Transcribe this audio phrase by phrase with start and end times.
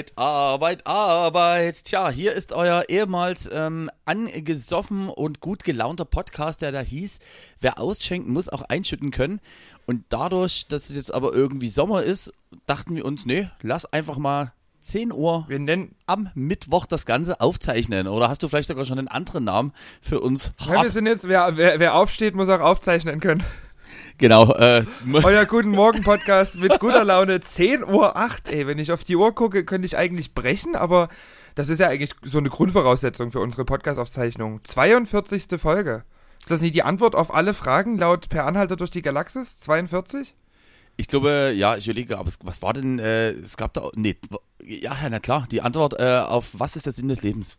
[0.00, 1.84] Arbeit, Arbeit, Arbeit.
[1.84, 7.18] Tja, hier ist euer ehemals ähm, angesoffen und gut gelaunter Podcast, der da hieß,
[7.60, 9.40] wer ausschenken muss, auch einschütten können.
[9.86, 12.32] Und dadurch, dass es jetzt aber irgendwie Sommer ist,
[12.64, 17.42] dachten wir uns, nee, lass einfach mal 10 Uhr Wir nennen, am Mittwoch das Ganze
[17.42, 18.08] aufzeichnen.
[18.08, 20.52] Oder hast du vielleicht sogar schon einen anderen Namen für uns?
[20.60, 23.44] ja, wir sind jetzt, wer, wer, wer aufsteht, muss auch aufzeichnen können.
[24.20, 28.52] Genau, äh, Euer Guten Morgen Podcast mit guter Laune, 10 Uhr 8.
[28.52, 31.08] Ey, wenn ich auf die Uhr gucke, könnte ich eigentlich brechen, aber
[31.54, 34.60] das ist ja eigentlich so eine Grundvoraussetzung für unsere Podcast-Aufzeichnung.
[34.62, 35.58] 42.
[35.58, 36.04] Folge.
[36.38, 39.58] Ist das nicht die Antwort auf alle Fragen laut Per Anhalter durch die Galaxis?
[39.58, 40.34] 42?
[40.96, 44.16] Ich glaube, ja, ich überlege, aber was war denn, äh, es gab da, nee,
[44.62, 47.58] ja, ja, na klar, die Antwort äh, auf was ist der Sinn des Lebens?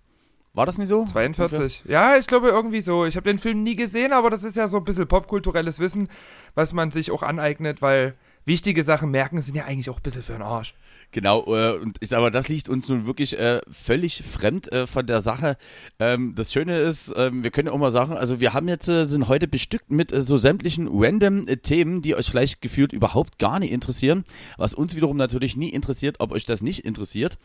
[0.54, 1.06] War das nicht so?
[1.06, 1.84] 42.
[1.86, 3.06] Ja, ich glaube irgendwie so.
[3.06, 6.10] Ich habe den Film nie gesehen, aber das ist ja so ein bisschen popkulturelles Wissen,
[6.56, 10.24] was man sich auch aneignet, weil wichtige Sachen merken sind ja eigentlich auch ein bisschen
[10.24, 10.74] für den Arsch.
[11.14, 15.06] Genau, äh, und sag mal, das liegt uns nun wirklich äh, völlig fremd äh, von
[15.06, 15.58] der Sache.
[16.00, 19.04] Ähm, das Schöne ist, ähm, wir können auch mal sagen, also wir haben jetzt, äh,
[19.04, 23.40] sind heute bestückt mit äh, so sämtlichen random äh, Themen, die euch vielleicht gefühlt überhaupt
[23.40, 24.24] gar nicht interessieren,
[24.58, 27.38] was uns wiederum natürlich nie interessiert, ob euch das nicht interessiert.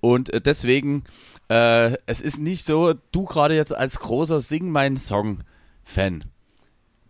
[0.00, 1.04] Und äh, deswegen,
[1.48, 6.24] äh, es ist nicht so, du gerade jetzt als großer Sing mein Song-Fan,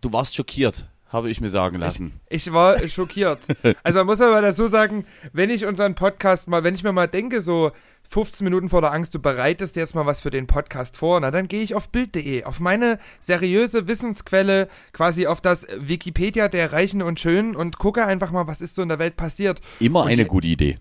[0.01, 2.19] du warst schockiert, habe ich mir sagen lassen.
[2.29, 3.39] Ich war schockiert.
[3.83, 7.07] Also man muss aber dazu sagen, wenn ich unseren Podcast mal, wenn ich mir mal
[7.07, 7.71] denke, so
[8.09, 11.31] 15 Minuten vor der Angst, du bereitest jetzt mal was für den Podcast vor, na
[11.31, 17.01] dann gehe ich auf Bild.de, auf meine seriöse Wissensquelle, quasi auf das Wikipedia der Reichen
[17.01, 19.61] und Schönen und gucke einfach mal, was ist so in der Welt passiert.
[19.79, 20.77] Immer Und eine gute Idee.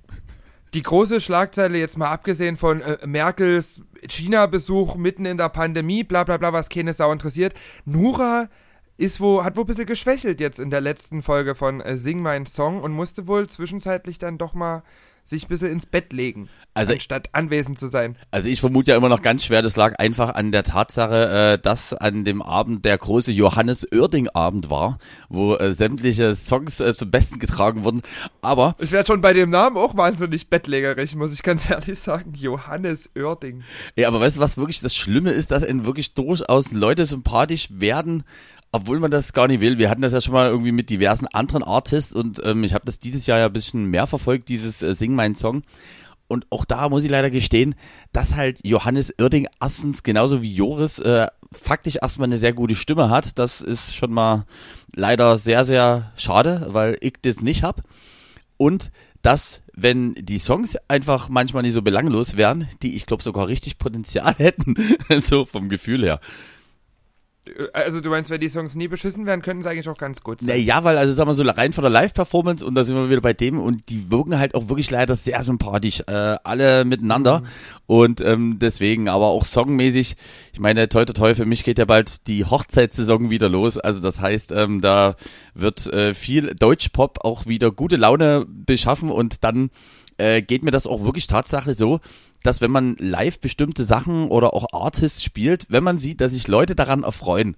[0.74, 6.24] Die große Schlagzeile jetzt mal abgesehen von äh, Merkels China-Besuch mitten in der Pandemie, bla
[6.24, 7.54] bla bla, was keine Sau interessiert.
[7.84, 8.48] Nura
[8.96, 12.22] ist wo, hat wohl ein bisschen geschwächelt jetzt in der letzten Folge von äh, Sing
[12.22, 14.82] Mein Song und musste wohl zwischenzeitlich dann doch mal
[15.24, 18.16] sich ein bisschen ins Bett legen, Also- anstatt anwesend zu sein.
[18.32, 21.58] Also ich vermute ja immer noch ganz schwer, das lag einfach an der Tatsache, äh,
[21.62, 24.98] dass an dem Abend der große Johannes Oerding-Abend war,
[25.28, 28.02] wo äh, sämtliche Songs äh, zum Besten getragen wurden.
[28.40, 32.32] Aber Ich werde schon bei dem Namen auch wahnsinnig bettlägerig, muss ich ganz ehrlich sagen.
[32.34, 33.62] Johannes Oerding.
[33.94, 37.68] Ja, aber weißt du, was wirklich das Schlimme ist, dass ihnen wirklich durchaus Leute sympathisch
[37.70, 38.24] werden,
[38.72, 39.78] obwohl man das gar nicht will.
[39.78, 42.86] Wir hatten das ja schon mal irgendwie mit diversen anderen Artists und ähm, ich habe
[42.86, 45.62] das dieses Jahr ja ein bisschen mehr verfolgt, dieses äh, Sing Mein Song.
[46.26, 47.74] Und auch da muss ich leider gestehen,
[48.12, 53.10] dass halt Johannes Oerding erstens genauso wie Joris äh, faktisch erstmal eine sehr gute Stimme
[53.10, 53.38] hat.
[53.38, 54.46] Das ist schon mal
[54.94, 57.82] leider sehr, sehr schade, weil ich das nicht hab.
[58.56, 58.90] Und
[59.20, 63.76] dass, wenn die Songs einfach manchmal nicht so belanglos wären, die ich glaube sogar richtig
[63.76, 64.74] Potenzial hätten,
[65.22, 66.20] so vom Gefühl her.
[67.72, 70.40] Also du meinst, wenn die Songs nie beschissen werden, könnten sie eigentlich auch ganz gut
[70.40, 70.48] sein.
[70.48, 73.20] Naja, weil also sagen wir so rein von der Live-Performance und da sind wir wieder
[73.20, 77.42] bei dem und die wirken halt auch wirklich leider sehr sympathisch, äh, alle miteinander.
[77.86, 80.14] Und ähm, deswegen, aber auch songmäßig,
[80.52, 84.00] ich meine, toi toi toi, für mich geht ja bald die Hochzeitssaison wieder los, also
[84.00, 85.16] das heißt, ähm, da
[85.54, 89.10] wird äh, viel Deutschpop auch wieder gute Laune beschaffen.
[89.10, 89.70] Und dann
[90.18, 92.00] äh, geht mir das auch wirklich Tatsache so,
[92.42, 96.48] dass wenn man live bestimmte Sachen oder auch Artists spielt, wenn man sieht, dass sich
[96.48, 97.56] Leute daran erfreuen,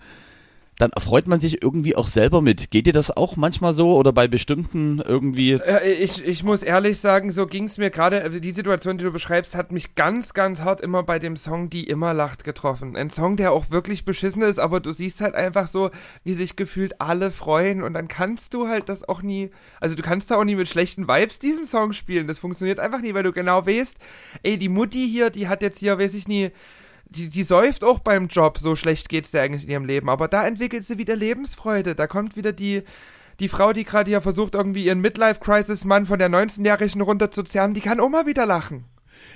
[0.78, 2.70] dann erfreut man sich irgendwie auch selber mit.
[2.70, 5.52] Geht dir das auch manchmal so oder bei bestimmten irgendwie?
[5.52, 9.04] Äh, Ich, ich muss ehrlich sagen, so ging es mir gerade, also die Situation, die
[9.04, 12.96] du beschreibst, hat mich ganz, ganz hart immer bei dem Song Die immer lacht getroffen.
[12.96, 15.90] Ein Song, der auch wirklich beschissen ist, aber du siehst halt einfach so,
[16.24, 19.50] wie sich gefühlt alle freuen und dann kannst du halt das auch nie,
[19.80, 22.26] also du kannst da auch nie mit schlechten Vibes diesen Song spielen.
[22.26, 23.96] Das funktioniert einfach nie, weil du genau weißt,
[24.42, 26.50] ey, die Mutti hier, die hat jetzt hier, weiß ich nie,
[27.06, 30.08] die, die säuft auch beim Job, so schlecht geht's der eigentlich in ihrem Leben.
[30.08, 31.94] Aber da entwickelt sie wieder Lebensfreude.
[31.94, 32.82] Da kommt wieder die,
[33.40, 37.98] die Frau, die gerade hier versucht, irgendwie ihren Midlife-Crisis-Mann von der 19-Jährigen runterzuzerren, die kann
[37.98, 38.84] mal wieder lachen.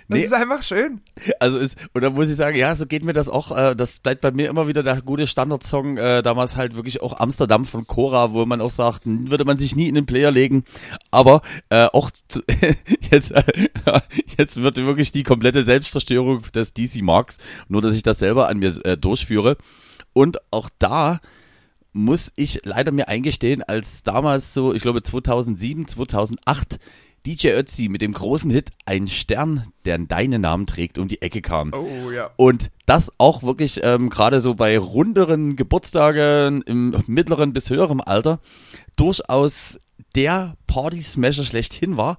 [0.08, 0.24] Das Nee.
[0.24, 1.00] ist einfach schön.
[1.38, 3.56] Also ist, und da muss ich sagen, ja, so geht mir das auch.
[3.56, 5.98] Äh, das bleibt bei mir immer wieder der gute Standardsong.
[5.98, 9.76] Äh, damals halt wirklich auch Amsterdam von Cora, wo man auch sagt, würde man sich
[9.76, 10.64] nie in den Player legen.
[11.10, 12.42] Aber äh, auch zu,
[13.10, 13.42] jetzt, äh,
[14.38, 17.36] jetzt wird wirklich die komplette Selbstzerstörung des DC Marks,
[17.68, 19.56] nur dass ich das selber an mir äh, durchführe.
[20.14, 21.20] Und auch da
[21.92, 26.78] muss ich leider mir eingestehen, als damals so, ich glaube 2007, 2008
[27.28, 31.42] DJ Ötzi mit dem großen Hit Ein Stern, der deinen Namen trägt, um die Ecke
[31.42, 31.74] kam.
[31.74, 32.30] Oh ja.
[32.36, 38.40] Und das auch wirklich ähm, gerade so bei runderen Geburtstagen im mittleren bis höheren Alter
[38.96, 39.78] durchaus
[40.16, 42.16] der Party-Smasher schlechthin war.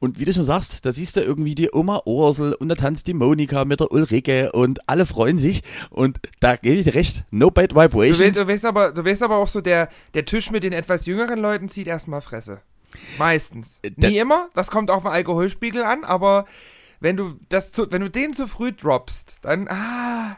[0.00, 3.06] Und wie du schon sagst, da siehst du irgendwie die Oma Ursel und da tanzt
[3.06, 5.62] die Monika mit der Ulrike und alle freuen sich.
[5.88, 8.36] Und da gebe ich dir recht, no bad vibrations.
[8.36, 11.38] du, weißt aber, du weißt aber auch so, der, der Tisch mit den etwas jüngeren
[11.38, 12.60] Leuten zieht erstmal Fresse.
[13.18, 13.78] Meistens.
[13.82, 16.46] Äh, der- Nie immer, das kommt auf den Alkoholspiegel an, aber
[17.00, 20.36] wenn du das zu, wenn du den zu früh droppst, dann, ah,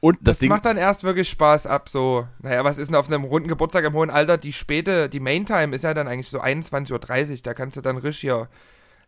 [0.00, 2.96] Und das, das Ding, macht dann erst wirklich Spaß ab so, naja, was ist denn
[2.96, 6.28] auf einem runden Geburtstag im hohen Alter, die späte, die Main-Time ist ja dann eigentlich
[6.30, 8.48] so 21.30 Uhr, da kannst du dann richtig hier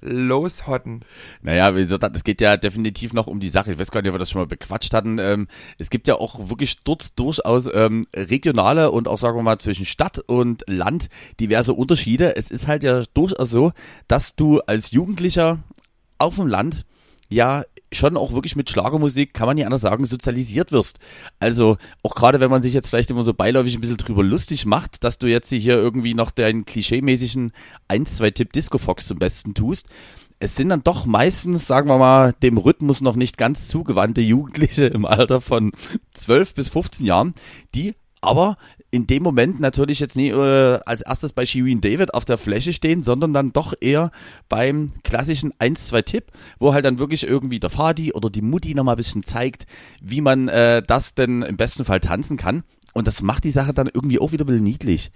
[0.02, 1.04] loshotten.
[1.40, 3.72] Naja, wie gesagt, das geht ja definitiv noch um die Sache.
[3.72, 5.19] Ich weiß gar nicht, ob wir das schon mal bequatscht hatten.
[5.19, 9.58] Ähm, es gibt ja auch wirklich dort durchaus ähm, regionale und auch, sagen wir mal,
[9.58, 11.08] zwischen Stadt und Land
[11.40, 12.37] diverse Unterschiede.
[12.37, 13.72] Es ist halt ja durchaus so,
[14.08, 15.62] dass du als Jugendlicher
[16.19, 16.84] auf dem Land
[17.28, 20.99] ja schon auch wirklich mit Schlagermusik, kann man nicht anders sagen, sozialisiert wirst.
[21.41, 24.67] Also auch gerade wenn man sich jetzt vielleicht immer so beiläufig ein bisschen drüber lustig
[24.67, 27.53] macht, dass du jetzt hier irgendwie noch deinen klischeemäßigen
[27.89, 29.87] 1-2-Tipp Disco Fox zum Besten tust.
[30.39, 34.87] Es sind dann doch meistens, sagen wir mal, dem Rhythmus noch nicht ganz zugewandte Jugendliche
[34.87, 35.71] im Alter von
[36.15, 37.35] 12 bis 15 Jahren,
[37.75, 38.56] die aber
[38.93, 42.75] in dem Moment natürlich jetzt nie äh, als erstes bei Shirin David auf der Fläche
[42.75, 44.12] stehen, sondern dann doch eher
[44.50, 46.27] beim klassischen 1-2-Tipp,
[46.59, 49.65] wo halt dann wirklich irgendwie der Fadi oder die Mutti nochmal ein bisschen zeigt,
[50.03, 52.65] wie man äh, das denn im besten Fall tanzen kann.
[52.93, 55.11] Und das macht die Sache dann irgendwie auch wieder ein bisschen niedlich.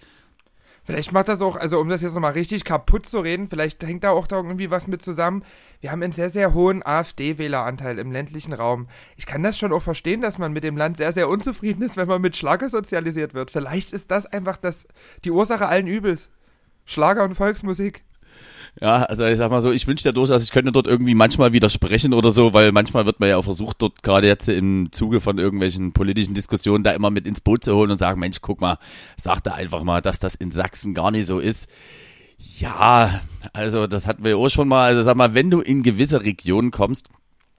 [0.86, 4.04] Vielleicht macht das auch, also um das jetzt nochmal richtig kaputt zu reden, vielleicht hängt
[4.04, 5.42] da auch da irgendwie was mit zusammen.
[5.80, 8.86] Wir haben einen sehr, sehr hohen AfD-Wähleranteil im ländlichen Raum.
[9.16, 11.96] Ich kann das schon auch verstehen, dass man mit dem Land sehr, sehr unzufrieden ist,
[11.96, 13.50] wenn man mit Schlager sozialisiert wird.
[13.50, 14.86] Vielleicht ist das einfach das,
[15.24, 16.30] die Ursache allen Übels.
[16.84, 18.04] Schlager und Volksmusik.
[18.81, 21.55] Ja, also ich sag mal so, ich wünsche ja durchaus, ich könnte dort irgendwie manchmal
[21.55, 25.20] widersprechen oder so, weil manchmal wird man ja auch versucht, dort gerade jetzt im Zuge
[25.20, 28.61] von irgendwelchen politischen Diskussionen da immer mit ins Boot zu holen und sagen, Mensch, guck
[28.61, 28.78] mal,
[29.17, 31.69] sag da einfach mal, dass das in Sachsen gar nicht so ist.
[32.58, 33.23] Ja,
[33.55, 34.88] also das hatten wir auch schon mal.
[34.88, 37.08] Also sag mal, wenn du in gewisse Regionen kommst,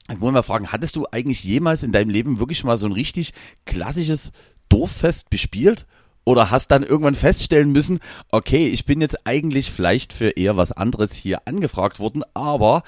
[0.09, 2.93] Jetzt wollen wir fragen, hattest du eigentlich jemals in deinem Leben wirklich mal so ein
[2.93, 3.33] richtig
[3.65, 4.31] klassisches
[4.69, 5.85] Dorffest bespielt?
[6.27, 8.01] Oder hast dann irgendwann feststellen müssen,
[8.31, 12.83] okay, ich bin jetzt eigentlich vielleicht für eher was anderes hier angefragt worden, aber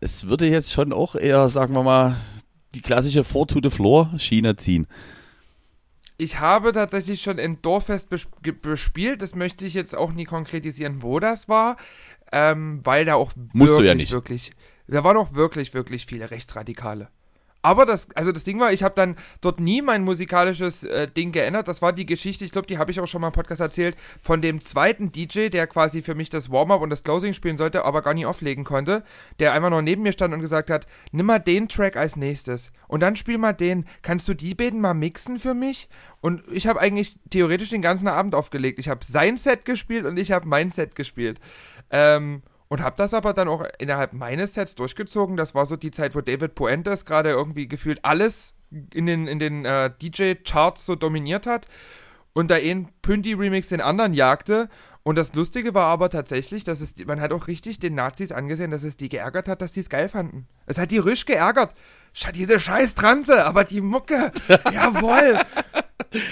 [0.00, 2.16] es würde jetzt schon auch eher, sagen wir mal,
[2.74, 4.86] die klassische Four to the Floor Schiene ziehen.
[6.18, 8.28] Ich habe tatsächlich schon ein Dorffest bes
[8.60, 9.22] bespielt.
[9.22, 11.78] Das möchte ich jetzt auch nie konkretisieren, wo das war,
[12.30, 14.12] ähm, weil da auch Musst du wirklich, ja nicht.
[14.12, 14.52] wirklich,
[14.86, 17.08] da waren auch wirklich, wirklich viele Rechtsradikale.
[17.66, 21.32] Aber das, also das Ding war, ich habe dann dort nie mein musikalisches äh, Ding
[21.32, 21.66] geändert.
[21.66, 23.96] Das war die Geschichte, ich glaube, die habe ich auch schon mal im Podcast erzählt,
[24.22, 27.84] von dem zweiten DJ, der quasi für mich das Warm-up und das Closing spielen sollte,
[27.84, 29.02] aber gar nicht auflegen konnte,
[29.40, 32.70] der einfach nur neben mir stand und gesagt hat, nimm mal den Track als nächstes
[32.86, 33.84] und dann spiel mal den.
[34.00, 35.88] Kannst du die beiden mal mixen für mich?
[36.20, 38.78] Und ich habe eigentlich theoretisch den ganzen Abend aufgelegt.
[38.78, 41.40] Ich habe sein Set gespielt und ich habe mein Set gespielt.
[41.90, 45.36] Ähm, und habe das aber dann auch innerhalb meines Sets durchgezogen.
[45.36, 48.54] Das war so die Zeit, wo David Puentes gerade irgendwie gefühlt alles
[48.92, 51.66] in den, in den äh, DJ-Charts so dominiert hat
[52.32, 54.68] und da ein Pünti-Remix den anderen jagte.
[55.04, 58.72] Und das Lustige war aber tatsächlich, dass es, man hat auch richtig den Nazis angesehen,
[58.72, 60.48] dass es die geärgert hat, dass die es geil fanden.
[60.66, 61.72] Es hat die Risch geärgert.
[62.34, 64.32] Diese scheiß Transe, aber die Mucke,
[64.72, 65.38] jawohl.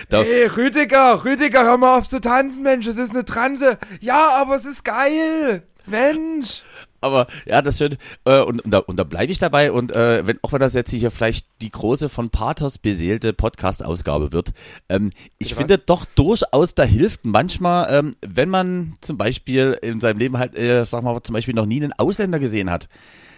[0.08, 3.78] Da- Hey, Rüdiger, Rüdiger, hör mal auf zu tanzen, Mensch, es ist eine Transe.
[4.00, 5.62] Ja, aber es ist geil.
[5.86, 6.62] Mensch.
[7.00, 7.96] Aber ja, das schön.
[8.24, 9.70] Äh, und, und da, und da bleibe ich dabei.
[9.72, 14.32] Und äh, wenn auch wenn das jetzt hier vielleicht die große von Pathos beseelte Podcast-Ausgabe
[14.32, 14.52] wird,
[14.88, 20.00] ähm, ich Bitte finde doch durchaus, da hilft manchmal, ähm, wenn man zum Beispiel in
[20.00, 22.88] seinem Leben halt, äh, sag mal, zum Beispiel noch nie einen Ausländer gesehen hat.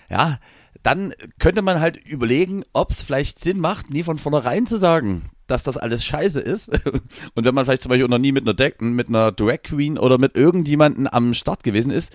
[0.09, 0.39] Ja,
[0.85, 5.31] dann könnte man halt überlegen, ob es vielleicht Sinn macht, nie von vornherein zu sagen,
[5.47, 6.69] dass das alles scheiße ist.
[7.35, 9.99] Und wenn man vielleicht zum Beispiel noch nie mit einer, Deck, mit einer Drag Queen
[9.99, 12.13] oder mit irgendjemanden am Start gewesen ist,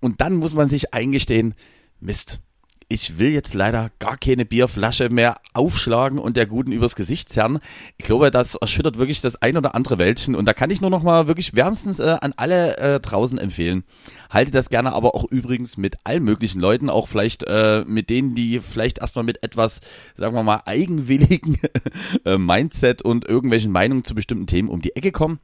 [0.00, 1.54] und dann muss man sich eingestehen,
[1.98, 2.40] Mist,
[2.88, 7.58] ich will jetzt leider gar keine Bierflasche mehr aufschlagen und der Guten übers Gesicht zerren.
[7.96, 10.34] Ich glaube, das erschüttert wirklich das ein oder andere Wäldchen.
[10.34, 13.84] Und da kann ich nur noch mal wirklich wärmstens äh, an alle äh, draußen empfehlen.
[14.30, 18.34] Halte das gerne aber auch übrigens mit allen möglichen Leuten, auch vielleicht äh, mit denen,
[18.34, 19.80] die vielleicht erstmal mit etwas,
[20.16, 21.58] sagen wir mal, eigenwilligen
[22.24, 25.38] äh, Mindset und irgendwelchen Meinungen zu bestimmten Themen um die Ecke kommen.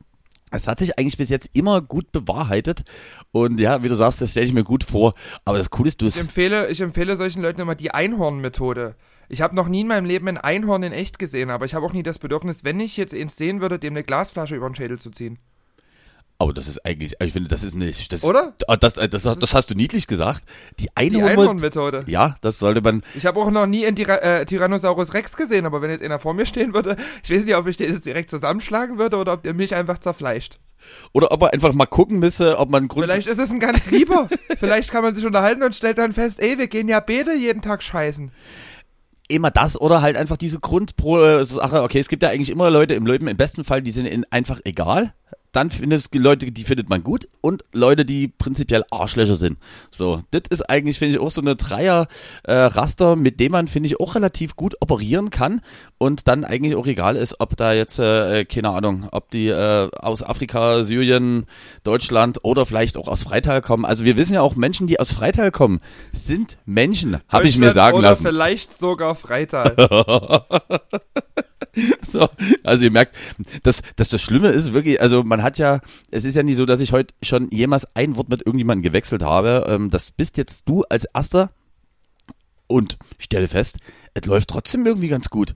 [0.50, 2.82] Es hat sich eigentlich bis jetzt immer gut bewahrheitet.
[3.32, 5.14] Und ja, wie du sagst, das stelle ich mir gut vor.
[5.44, 8.96] Aber das Coole ist, du Ich empfehle, ich empfehle solchen Leuten immer die Einhorn-Methode.
[9.28, 11.86] Ich habe noch nie in meinem Leben ein Einhorn in echt gesehen, aber ich habe
[11.86, 14.74] auch nie das Bedürfnis, wenn ich jetzt eins sehen würde, dem eine Glasflasche über den
[14.74, 15.38] Schädel zu ziehen.
[16.40, 18.10] Aber das ist eigentlich, ich finde, das ist nicht.
[18.10, 18.54] Das, Oder?
[18.80, 20.42] Das, das, das, das hast du niedlich gesagt.
[20.78, 21.24] Die Die Einhorn.
[21.28, 22.04] Einhornmethode.
[22.06, 23.02] Ja, das sollte man.
[23.14, 26.18] Ich habe auch noch nie einen Tyra äh, Tyrannosaurus Rex gesehen, aber wenn jetzt einer
[26.18, 29.34] vor mir stehen würde, ich weiß nicht, ob ich den jetzt direkt zusammenschlagen würde oder
[29.34, 30.58] ob der mich einfach zerfleischt.
[31.12, 33.04] Oder ob man einfach mal gucken müsse, ob man Grund.
[33.04, 34.26] Vielleicht ist es ein ganz lieber.
[34.58, 37.60] Vielleicht kann man sich unterhalten und stellt dann fest, ey, wir gehen ja beide jeden
[37.60, 38.32] Tag scheißen.
[39.28, 43.06] immer das oder halt einfach diese Grundsache, okay, es gibt ja eigentlich immer Leute im
[43.06, 45.12] Leben, im besten Fall, die sind ihnen einfach egal.
[45.52, 49.58] Dann findest du Leute, die findet man gut und Leute, die prinzipiell Arschlöcher sind.
[49.90, 53.98] So, das ist eigentlich, finde ich, auch so eine Dreier-Raster, mit dem man, finde ich,
[53.98, 55.60] auch relativ gut operieren kann
[55.98, 59.88] und dann eigentlich auch egal ist, ob da jetzt, äh, keine Ahnung, ob die äh,
[59.96, 61.46] aus Afrika, Syrien,
[61.82, 63.84] Deutschland oder vielleicht auch aus Freital kommen.
[63.84, 65.80] Also wir wissen ja auch, Menschen, die aus Freital kommen,
[66.12, 68.24] sind Menschen, habe ich mir sagen oder lassen.
[68.24, 69.74] vielleicht sogar Freital.
[72.06, 72.28] So,
[72.64, 73.14] also ihr merkt,
[73.62, 76.66] dass, dass das Schlimme ist wirklich, also man hat ja, es ist ja nicht so,
[76.66, 79.64] dass ich heute schon jemals ein Wort mit irgendjemandem gewechselt habe.
[79.68, 81.50] Ähm, das bist jetzt du als Erster
[82.66, 83.78] und ich stelle fest,
[84.14, 85.54] es läuft trotzdem irgendwie ganz gut.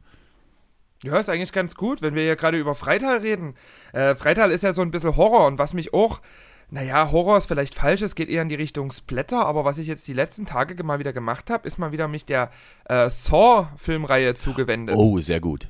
[1.02, 3.54] Ja, ist eigentlich ganz gut, wenn wir hier gerade über Freital reden.
[3.92, 6.20] Äh, Freital ist ja so ein bisschen Horror und was mich auch,
[6.70, 9.86] naja, Horror ist vielleicht falsch, es geht eher in die Richtung Splatter, aber was ich
[9.86, 12.50] jetzt die letzten Tage mal wieder gemacht habe, ist mal wieder mich der
[12.86, 14.96] äh, Saw-Filmreihe zugewendet.
[14.96, 15.68] Oh, sehr gut.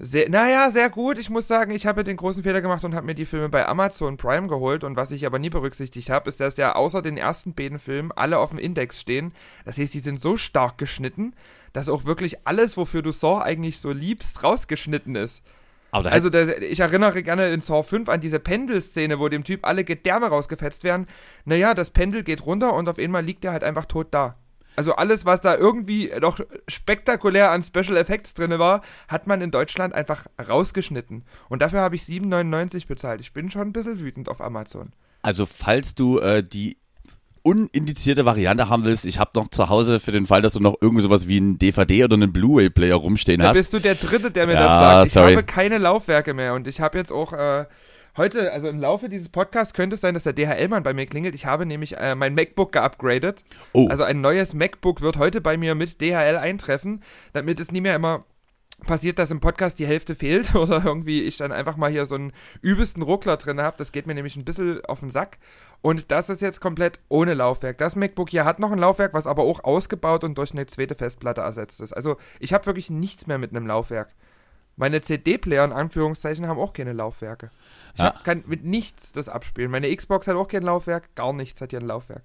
[0.00, 1.18] Sehr, naja, sehr gut.
[1.18, 3.66] Ich muss sagen, ich habe den großen Fehler gemacht und habe mir die Filme bei
[3.66, 4.84] Amazon Prime geholt.
[4.84, 8.12] Und was ich aber nie berücksichtigt habe, ist, dass ja außer den ersten beiden Filmen
[8.12, 9.32] alle auf dem Index stehen.
[9.64, 11.34] Das heißt, die sind so stark geschnitten,
[11.72, 15.42] dass auch wirklich alles, wofür du Saw eigentlich so liebst, rausgeschnitten ist.
[15.90, 19.42] Aber da Also da, ich erinnere gerne in Saw 5 an diese Pendelszene, wo dem
[19.42, 21.08] Typ alle Gedärme rausgefetzt werden.
[21.44, 24.36] Naja, das Pendel geht runter und auf einmal liegt er halt einfach tot da.
[24.78, 29.50] Also alles, was da irgendwie noch spektakulär an Special Effects drin war, hat man in
[29.50, 31.24] Deutschland einfach rausgeschnitten.
[31.48, 33.20] Und dafür habe ich 7,99 bezahlt.
[33.20, 34.92] Ich bin schon ein bisschen wütend auf Amazon.
[35.22, 36.76] also falls du äh, die
[37.42, 40.76] unindizierte Variante haben willst, ich habe noch zu Hause für den Fall, dass du noch
[40.80, 43.56] irgendwie sowas wie einen DVD oder einen Blu-ray-Player rumstehen Da hast.
[43.56, 45.06] bist du der Dritte, der mir Ja, das sagt.
[45.08, 45.32] Ich sorry.
[45.34, 47.64] habe keine Laufwerke mehr und ich habe jetzt auch äh,
[48.18, 51.34] heute, also im Laufe dieses Podcasts könnte es sein, dass der DHL-Mann bei mir klingelt.
[51.34, 53.44] Ich habe nämlich äh, mein MacBook geupgradet.
[53.72, 53.88] Oh.
[53.88, 57.96] Also ein neues MacBook wird heute bei mir mit DHL eintreffen, damit es nie mehr
[57.96, 58.24] immer
[58.86, 62.14] passiert, dass im Podcast die Hälfte fehlt oder irgendwie ich dann einfach mal hier so
[62.14, 63.76] einen übelsten Ruckler drin habe.
[63.76, 65.38] Das geht mir nämlich ein bisschen auf den Sack.
[65.80, 67.78] Und das ist jetzt komplett ohne Laufwerk.
[67.78, 70.94] Das MacBook hier hat noch ein Laufwerk, was aber auch ausgebaut und durch eine zweite
[70.94, 71.92] Festplatte ersetzt ist.
[71.92, 74.10] Also ich habe wirklich nichts mehr mit einem Laufwerk.
[74.76, 77.50] Meine CD-Player in Anführungszeichen haben auch keine Laufwerke.
[77.98, 78.14] Ich Ja.
[78.14, 79.72] hab kann mit nichts das abspielen.
[79.72, 82.22] Meine Xbox hat auch kein Laufwerk, gar nichts hat hier ein Laufwerk.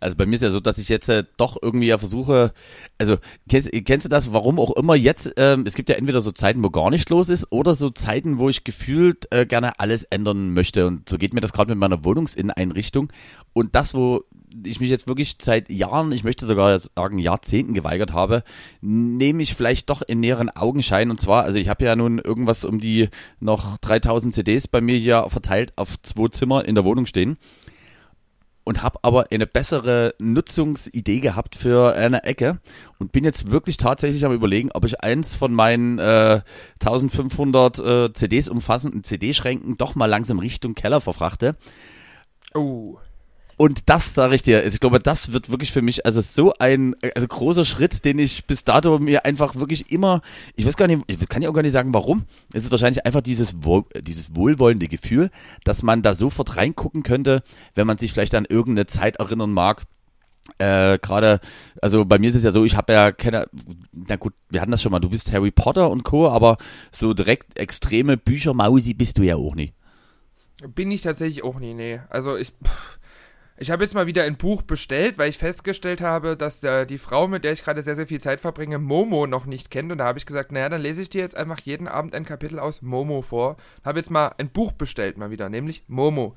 [0.00, 2.52] Also bei mir ist ja so, dass ich jetzt äh, doch irgendwie ja versuche,
[2.98, 6.30] also kennst, kennst du das, warum auch immer jetzt, ähm, es gibt ja entweder so
[6.32, 10.04] Zeiten, wo gar nicht los ist, oder so Zeiten, wo ich gefühlt äh, gerne alles
[10.04, 10.86] ändern möchte.
[10.86, 13.12] Und so geht mir das gerade mit meiner Wohnungsinneneinrichtung.
[13.52, 14.24] Und das, wo
[14.64, 18.42] ich mich jetzt wirklich seit Jahren, ich möchte sogar sagen Jahrzehnten geweigert habe,
[18.80, 21.10] nehme ich vielleicht doch in näheren Augenschein.
[21.10, 23.08] Und zwar, also ich habe ja nun irgendwas um die
[23.40, 27.36] noch 3000 CDs bei mir hier verteilt auf zwei Zimmer in der Wohnung stehen
[28.64, 32.60] und habe aber eine bessere Nutzungsidee gehabt für eine Ecke
[32.98, 36.42] und bin jetzt wirklich tatsächlich am überlegen, ob ich eins von meinen äh,
[36.80, 41.56] 1500 äh, CDs umfassenden CD-Schränken doch mal langsam Richtung Keller verfrachte.
[42.54, 42.98] Oh.
[43.62, 46.96] Und das sage ich dir, ich glaube, das wird wirklich für mich also so ein
[47.14, 50.20] also großer Schritt, den ich bis dato mir einfach wirklich immer,
[50.56, 52.24] ich weiß gar nicht, ich kann ja auch gar nicht sagen, warum.
[52.52, 53.54] Es ist wahrscheinlich einfach dieses
[54.00, 55.30] dieses wohlwollende Gefühl,
[55.62, 57.44] dass man da sofort reingucken könnte,
[57.76, 59.84] wenn man sich vielleicht an irgendeine Zeit erinnern mag.
[60.58, 61.38] Äh, gerade,
[61.80, 63.46] also bei mir ist es ja so, ich habe ja keine,
[63.92, 66.56] na gut, wir hatten das schon mal, du bist Harry Potter und Co., aber
[66.90, 69.72] so direkt extreme Büchermausi bist du ja auch nicht.
[70.74, 72.00] Bin ich tatsächlich auch nie, nee.
[72.10, 72.48] Also ich.
[72.48, 72.98] pff,
[73.62, 76.98] Ich habe jetzt mal wieder ein Buch bestellt, weil ich festgestellt habe, dass der, die
[76.98, 79.92] Frau, mit der ich gerade sehr, sehr viel Zeit verbringe, Momo noch nicht kennt.
[79.92, 82.24] Und da habe ich gesagt, naja, dann lese ich dir jetzt einfach jeden Abend ein
[82.24, 83.56] Kapitel aus Momo vor.
[83.84, 86.34] Habe jetzt mal ein Buch bestellt, mal wieder, nämlich Momo.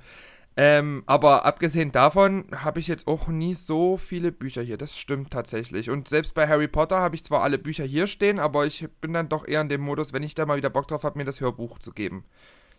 [0.55, 4.77] Ähm, aber abgesehen davon habe ich jetzt auch nie so viele Bücher hier.
[4.77, 5.89] Das stimmt tatsächlich.
[5.89, 9.13] Und selbst bei Harry Potter habe ich zwar alle Bücher hier stehen, aber ich bin
[9.13, 11.25] dann doch eher in dem Modus, wenn ich da mal wieder Bock drauf habe, mir
[11.25, 12.23] das Hörbuch zu geben.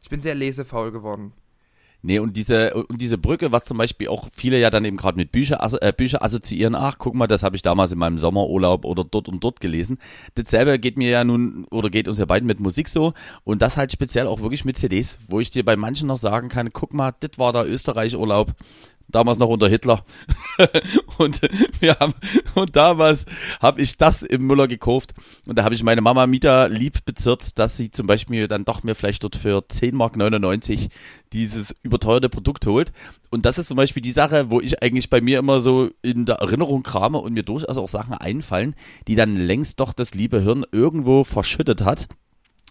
[0.05, 1.33] Ich bin sehr lesefaul geworden.
[2.03, 5.17] Nee, und diese, und diese Brücke, was zum Beispiel auch viele ja dann eben gerade
[5.17, 8.85] mit Bücher, äh, Bücher assoziieren, ach, guck mal, das habe ich damals in meinem Sommerurlaub
[8.85, 9.99] oder dort und dort gelesen.
[10.35, 13.13] Dasselbe geht mir ja nun, oder geht uns ja beiden mit Musik so,
[13.45, 16.49] und das halt speziell auch wirklich mit CDs, wo ich dir bei manchen noch sagen
[16.49, 18.53] kann, guck mal, das war der Österreich-Urlaub,
[19.17, 20.05] damals noch unter Hitler.
[21.19, 21.41] und
[21.81, 22.15] wir haben,
[22.55, 23.25] und damals
[23.61, 25.15] habe ich das im Müller gekauft.
[25.47, 28.83] Und da habe ich meine Mama Mieter lieb bezirzt, dass sie zum Beispiel dann doch
[28.83, 30.91] mir vielleicht dort für 10,99 Mark
[31.33, 32.93] dieses überteuerte Produkt holt.
[33.31, 36.27] Und das ist zum Beispiel die Sache, wo ich eigentlich bei mir immer so in
[36.27, 38.75] der Erinnerung krame und mir durchaus auch Sachen einfallen,
[39.09, 42.09] die dann längst doch das liebe Hirn irgendwo verschüttet hat.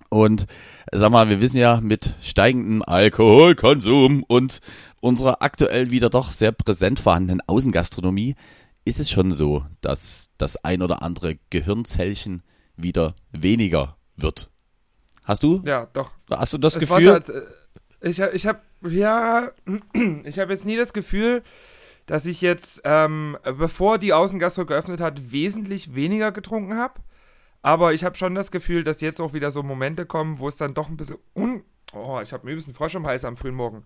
[0.10, 0.46] Und
[0.92, 4.60] sag mal, wir wissen ja mit steigendem Alkoholkonsum und
[5.06, 8.36] unserer aktuell wieder doch sehr präsent vorhandenen Außengastronomie
[8.86, 12.44] ist es schon so, dass das ein oder andere Gehirnzellchen
[12.76, 14.50] wieder weniger wird.
[15.24, 15.62] Hast du?
[15.66, 16.12] Ja, doch.
[16.30, 17.08] Hast du das Es Gefühl?
[17.08, 19.50] war tats- äh, ich hab- ich habe ja,
[20.24, 21.42] ich habe jetzt nie das Gefühl,
[22.06, 27.00] dass ich jetzt, ähm, bevor die Außengastro geöffnet hat, wesentlich weniger getrunken habe.
[27.64, 30.58] Aber ich habe schon das Gefühl, dass jetzt auch wieder so Momente kommen, wo es
[30.58, 31.64] dann doch ein bisschen un...
[31.94, 33.84] Oh, ich habe mir ein bisschen Frosch im Hals am frühen Morgen.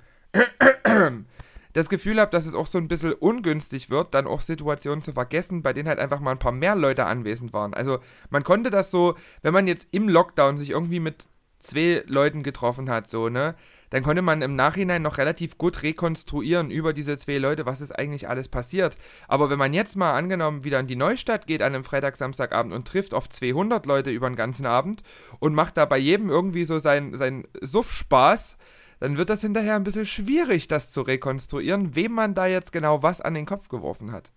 [1.74, 5.13] Das Gefühl habe, dass es auch so ein bisschen ungünstig wird, dann auch Situationen zu
[5.13, 7.75] vergessen, bei denen halt einfach mal ein paar mehr Leute anwesend waren.
[7.75, 8.00] Also
[8.31, 11.27] man konnte das so, wenn man jetzt im Lockdown sich irgendwie mit
[11.59, 13.55] zwei Leuten getroffen hat, so, ne,
[13.89, 17.91] dann konnte man im Nachhinein noch relativ gut rekonstruieren über diese zwei Leute, was ist
[17.91, 18.98] eigentlich alles passiert.
[19.27, 22.74] Aber wenn man jetzt mal angenommen wieder in die Neustadt geht an einem Freitag, Samstagabend
[22.74, 25.03] und trifft auf 200 Leute über den ganzen Abend
[25.39, 28.57] und macht da bei jedem irgendwie so sein, sein Suff-Spaß,
[29.00, 33.03] dann wird das hinterher ein bisschen schwierig, das zu rekonstruieren, wem man da jetzt genau
[33.03, 34.32] was an den Kopf geworfen hat.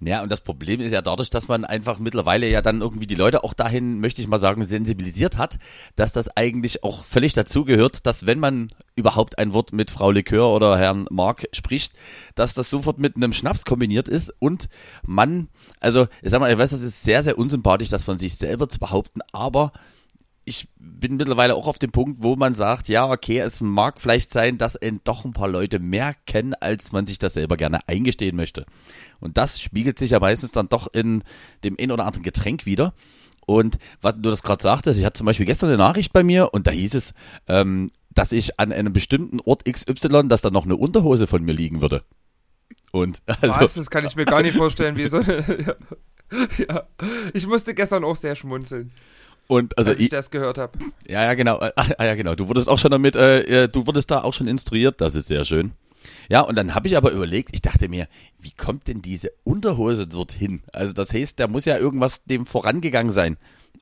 [0.00, 3.14] Ja, und das Problem ist ja dadurch, dass man einfach mittlerweile ja dann irgendwie die
[3.14, 5.58] Leute auch dahin, möchte ich mal sagen, sensibilisiert hat,
[5.96, 10.52] dass das eigentlich auch völlig dazugehört, dass wenn man überhaupt ein Wort mit Frau Likör
[10.52, 11.94] oder Herrn Mark spricht,
[12.34, 14.68] dass das sofort mit einem Schnaps kombiniert ist und
[15.06, 15.48] man,
[15.80, 18.68] also ich sag mal, ich weiß, das ist sehr, sehr unsympathisch, das von sich selber
[18.68, 19.72] zu behaupten, aber
[20.44, 24.30] ich bin mittlerweile auch auf dem Punkt, wo man sagt, ja, okay, es mag vielleicht
[24.30, 28.36] sein, dass doch ein paar Leute mehr kennen, als man sich das selber gerne eingestehen
[28.36, 28.66] möchte.
[29.20, 31.22] Und das spiegelt sich ja meistens dann doch in
[31.62, 32.94] dem ein oder anderen Getränk wieder.
[33.46, 36.52] Und was du das gerade sagtest, ich hatte zum Beispiel gestern eine Nachricht bei mir
[36.52, 37.14] und da hieß es,
[37.46, 41.52] ähm, dass ich an einem bestimmten Ort XY, dass da noch eine Unterhose von mir
[41.52, 42.04] liegen würde.
[42.92, 43.74] Und also, Was?
[43.74, 45.74] Das kann ich mir gar nicht vorstellen, wie so ja.
[46.58, 46.82] ja.
[47.32, 48.92] Ich musste gestern auch sehr schmunzeln,
[49.46, 50.78] und also als ich ich, das gehört habe.
[51.06, 51.60] Ja, ja, genau.
[51.60, 52.34] Äh, Ah, ja, genau.
[52.34, 55.00] Du wurdest auch schon damit, äh, äh, du wurdest da auch schon instruiert.
[55.00, 55.72] Das ist sehr schön.
[56.28, 58.08] Ja, und dann habe ich aber überlegt, ich dachte mir,
[58.40, 60.62] wie kommt denn diese Unterhose dorthin?
[60.72, 63.36] Also das heißt, da muss ja irgendwas dem vorangegangen sein.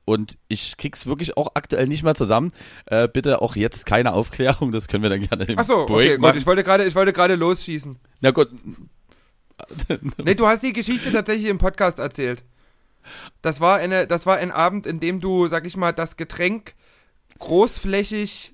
[0.05, 2.51] Und ich krieg's wirklich auch aktuell nicht mehr zusammen.
[2.85, 6.09] Äh, bitte auch jetzt keine Aufklärung, das können wir dann gerne im Achso, Break okay,
[6.11, 6.21] gut.
[6.21, 6.37] machen.
[6.37, 7.97] Ich wollte gerade, ich wollte gerade losschießen.
[8.21, 8.49] Na gut,
[10.23, 12.43] Nee, du hast die Geschichte tatsächlich im Podcast erzählt.
[13.41, 16.75] Das war eine, das war ein Abend, in dem du, sag ich mal, das Getränk
[17.39, 18.53] großflächig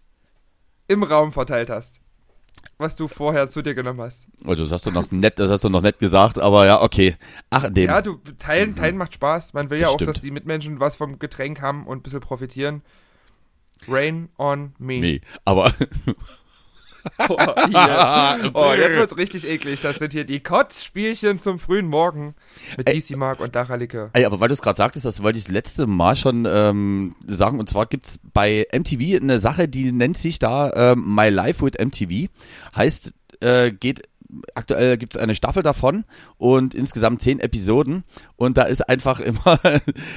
[0.87, 1.99] im Raum verteilt hast.
[2.77, 4.25] Was du vorher zu dir genommen hast.
[4.45, 7.15] oh, das hast du noch nett, das hast du noch nett gesagt, aber ja, okay.
[7.49, 7.85] Ach, in dem.
[7.89, 9.53] Ja, du, teilen, teilen macht Spaß.
[9.53, 10.09] Man will Das ja auch, stimmt.
[10.15, 12.81] dass die Mitmenschen was vom Getränk haben und ein bisschen profitieren.
[13.87, 14.99] Rain on me.
[14.99, 15.73] nee, aber
[17.29, 18.51] Oh, hier.
[18.53, 19.81] oh, jetzt wird's richtig eklig.
[19.81, 22.35] Das sind hier die Kotzspielchen zum frühen Morgen
[22.77, 22.99] mit Ey.
[22.99, 24.09] DC Mark und Dacha Likör.
[24.13, 27.15] Ey, aber weil du es gerade sagtest, das wollte ich das letzte Mal schon ähm,
[27.25, 27.59] sagen.
[27.59, 31.73] Und zwar gibt's bei MTV eine Sache, die nennt sich da ähm, My Life with
[31.79, 32.29] MTV.
[32.75, 34.08] Heißt, äh, geht
[34.55, 36.05] aktuell gibt's eine Staffel davon
[36.37, 38.03] und insgesamt zehn Episoden.
[38.35, 39.59] Und da ist einfach immer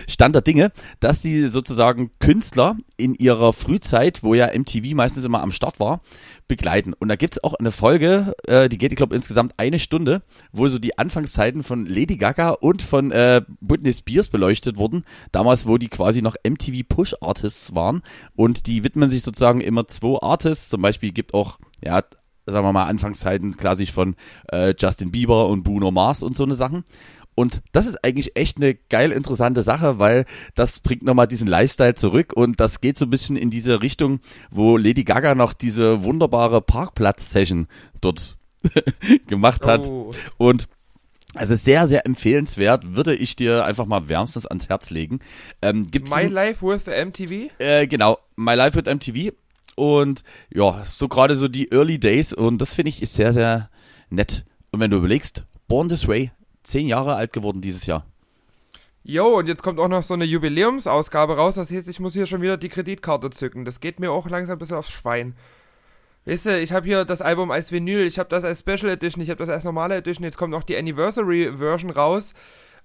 [0.09, 5.43] Stand der Dinge, dass die sozusagen Künstler in ihrer Frühzeit, wo ja MTV meistens immer
[5.43, 6.01] am Start war,
[6.49, 6.93] begleiten.
[6.93, 10.23] Und da gibt's auch eine Folge, äh, die geht, ich glaube, insgesamt eine Stunde,
[10.53, 15.05] wo so die Anfangszeiten von Lady Gaga und von äh, Britney Spears beleuchtet wurden.
[15.33, 18.03] Damals, wo die quasi noch MTV Push Artists waren.
[18.35, 20.69] Und die widmen sich sozusagen immer zwei Artists.
[20.69, 22.03] Zum Beispiel gibt auch, ja,
[22.47, 24.17] sagen wir mal, Anfangszeiten klassisch von
[24.51, 26.85] äh, Justin Bieber und Bruno Mars und so eine Sachen.
[27.35, 31.95] Und das ist eigentlich echt eine geil interessante Sache, weil das bringt nochmal diesen Lifestyle
[31.95, 36.05] zurück und das geht so ein bisschen in diese Richtung, wo Lady Gaga noch diese
[36.05, 37.69] wunderbare Parkplatz-Session
[38.01, 38.37] dort
[39.29, 39.89] gemacht hat.
[39.89, 40.13] Oh.
[40.37, 40.69] Und
[41.35, 45.21] also sehr, sehr empfehlenswert, würde ich dir einfach mal wärmstens ans Herz legen.
[45.63, 47.51] Ähm, gibt's My Life with MTV?
[47.59, 49.33] äh, genau, My Life with MTV.
[49.75, 53.71] Und ja, so gerade so die Early Days und das finde ich ist sehr, sehr
[54.11, 54.45] nett.
[54.71, 56.31] Und wenn du überlegst, Born This Way,
[56.63, 58.07] zehn Jahre alt geworden dieses Jahr.
[59.05, 61.55] Jo, und jetzt kommt auch noch so eine Jubiläumsausgabe raus.
[61.55, 63.65] Das heißt, ich muss hier schon wieder die Kreditkarte zücken.
[63.65, 65.35] Das geht mir auch langsam ein bisschen aufs Schwein.
[66.25, 69.21] Weißt du, ich habe hier das Album als Vinyl, ich habe das als Special Edition,
[69.21, 72.33] ich habe das als normale Edition, jetzt kommt noch die Anniversary Version raus.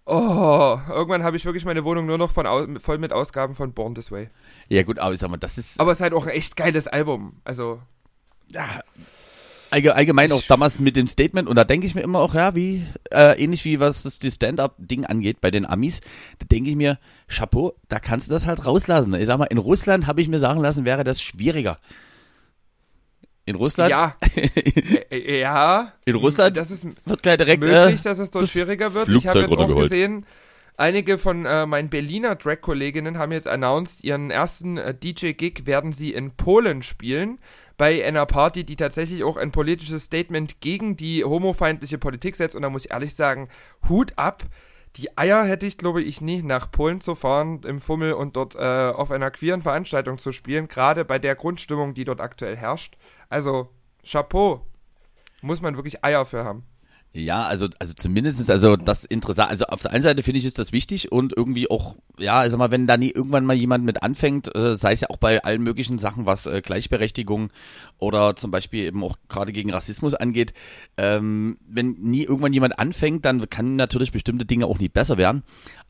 [0.10, 3.93] Oh, irgendwann habe ich wirklich meine Wohnung nur noch von, voll mit Ausgaben von Born
[3.93, 4.30] This Way.
[4.70, 6.56] Ja gut, aber ich sag mal, das ist Aber es ist halt auch ein echt
[6.56, 7.41] geiles Album.
[7.43, 7.82] Also,
[8.54, 8.80] ja,
[9.70, 12.86] allgemein auch damals mit dem Statement und da denke ich mir immer auch, ja, wie,
[13.12, 16.00] äh, ähnlich wie was das die Stand-up-Ding angeht bei den Amis,
[16.39, 19.13] da denke ich mir, Chapeau, da kannst du das halt rauslassen.
[19.15, 21.80] Ich sag mal, in Russland habe ich mir sagen lassen, wäre das schwieriger.
[23.48, 23.90] In Russland?
[23.90, 24.16] Ja.
[25.10, 25.94] Äh, ja.
[26.04, 29.06] In Russland das ist wird gleich direkt möglich, äh, dass es dort das schwieriger wird.
[29.06, 29.90] Flugzeug ich habe jetzt auch runtergeholt.
[29.90, 30.26] gesehen,
[30.76, 36.12] einige von äh, meinen Berliner Drag-Kolleginnen haben jetzt announced, ihren ersten äh, DJ-Gig werden sie
[36.12, 37.40] in Polen spielen.
[37.78, 42.56] Bei einer Party, die tatsächlich auch ein politisches Statement gegen die homofeindliche Politik setzt.
[42.56, 43.48] Und da muss ich ehrlich sagen,
[43.88, 44.44] Hut ab.
[44.98, 48.56] Die Eier hätte ich, glaube ich, nie, nach Polen zu fahren im Fummel und dort
[48.56, 52.98] äh, auf einer queeren Veranstaltung zu spielen, gerade bei der Grundstimmung, die dort aktuell herrscht.
[53.30, 53.70] Also,
[54.04, 54.66] Chapeau.
[55.42, 56.64] Muss man wirklich Eier für haben.
[57.13, 59.50] Ja, also, also zumindest ist also das interessant.
[59.50, 62.58] Also auf der einen Seite finde ich ist das wichtig und irgendwie auch, ja, also
[62.58, 65.43] mal, wenn da nie irgendwann mal jemand mit anfängt, äh, sei es ja auch bei
[65.43, 67.50] allen möglichen Sachen, was äh, Gleichberechtigung
[67.98, 70.54] oder zum Beispiel eben auch gerade gegen Rassismus angeht,
[70.98, 75.43] ähm, wenn nie irgendwann jemand anfängt, dann kann natürlich bestimmte Dinge auch nie besser werden.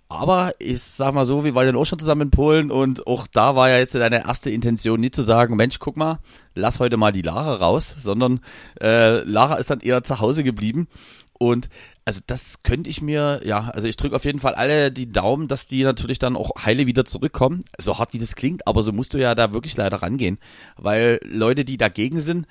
[0.10, 3.28] Aber ich sag mal so, wir waren ja auch schon zusammen in Polen und auch
[3.28, 6.20] da war ja jetzt deine erste Intention nicht zu sagen, Mensch, guck mal,
[6.56, 8.40] lass heute mal die Lara raus, sondern
[8.82, 10.88] äh, Lara ist dann eher zu Hause geblieben.
[11.34, 11.68] Und
[12.06, 15.50] also das könnte ich mir, ja, also ich drücke auf jeden Fall alle die Daumen,
[15.50, 17.66] dass die natürlich dann auch heile wieder zurückkommen.
[17.78, 20.38] So hart wie das klingt, aber so musst du ja da wirklich leider rangehen.
[20.78, 22.48] Weil Leute, die dagegen sind,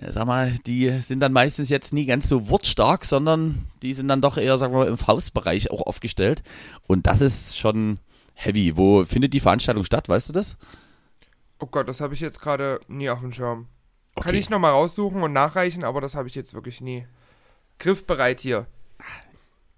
[0.00, 4.20] sag mal, die sind dann meistens jetzt nie ganz so wortstark, sondern die sind dann
[4.20, 6.42] doch eher, sagen wir mal, im Faustbereich auch aufgestellt.
[6.86, 7.98] Und das ist schon
[8.34, 8.76] heavy.
[8.76, 10.56] Wo findet die Veranstaltung statt, weißt du das?
[11.60, 13.68] Oh Gott, das habe ich jetzt gerade nie auf dem Schirm.
[14.16, 14.38] Kann Okay.
[14.38, 17.06] ich nochmal raussuchen und nachreichen, aber das habe ich jetzt wirklich nie.
[17.78, 18.66] Griffbereit hier.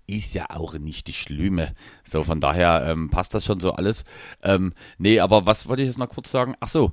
[0.06, 1.74] ist ja auch nicht die Schlimme.
[2.04, 4.04] So, von daher ähm, passt das schon so alles.
[4.42, 6.54] Ähm, nee, aber was wollte ich jetzt noch kurz sagen?
[6.60, 6.92] Ach so.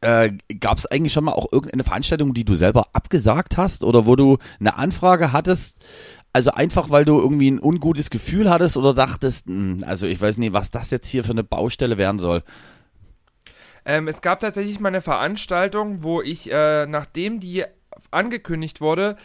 [0.00, 4.06] Äh, Gab es eigentlich schon mal auch irgendeine Veranstaltung, die du selber abgesagt hast oder
[4.06, 5.78] wo du eine Anfrage hattest?
[6.32, 10.38] Also einfach, weil du irgendwie ein ungutes Gefühl hattest oder dachtest, hm, also ich weiß
[10.38, 12.42] nicht, was das jetzt hier für eine Baustelle werden soll.
[13.84, 17.64] Ähm, es gab tatsächlich mal eine Veranstaltung, wo ich, äh, nachdem die
[18.10, 19.16] angekündigt wurde,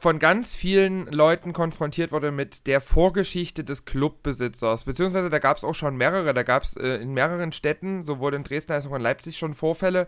[0.00, 4.84] von ganz vielen Leuten konfrontiert wurde mit der Vorgeschichte des Clubbesitzers.
[4.84, 6.34] Beziehungsweise da gab es auch schon mehrere.
[6.34, 9.54] Da gab es äh, in mehreren Städten, sowohl in Dresden als auch in Leipzig, schon
[9.54, 10.06] Vorfälle,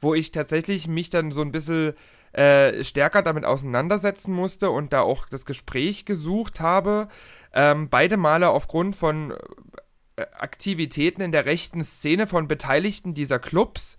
[0.00, 1.94] wo ich tatsächlich mich dann so ein bisschen
[2.32, 7.08] äh, stärker damit auseinandersetzen musste und da auch das Gespräch gesucht habe.
[7.52, 9.32] Ähm, beide Male aufgrund von
[10.16, 13.98] äh, Aktivitäten in der rechten Szene von Beteiligten dieser Clubs.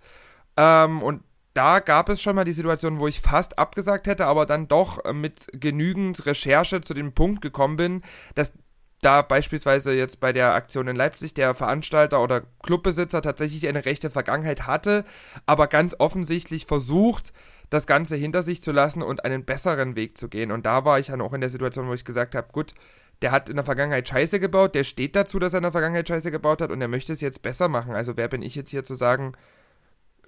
[0.56, 1.22] Ähm, und
[1.56, 5.04] da gab es schon mal die Situation, wo ich fast abgesagt hätte, aber dann doch
[5.04, 8.02] äh, mit genügend Recherche zu dem Punkt gekommen bin,
[8.34, 8.52] dass
[9.00, 14.10] da beispielsweise jetzt bei der Aktion in Leipzig der Veranstalter oder Clubbesitzer tatsächlich eine rechte
[14.10, 15.04] Vergangenheit hatte,
[15.46, 17.32] aber ganz offensichtlich versucht,
[17.70, 20.52] das Ganze hinter sich zu lassen und einen besseren Weg zu gehen.
[20.52, 22.74] Und da war ich dann auch in der Situation, wo ich gesagt habe, gut,
[23.22, 26.08] der hat in der Vergangenheit Scheiße gebaut, der steht dazu, dass er in der Vergangenheit
[26.08, 27.94] Scheiße gebaut hat und er möchte es jetzt besser machen.
[27.94, 29.32] Also wer bin ich jetzt hier zu sagen,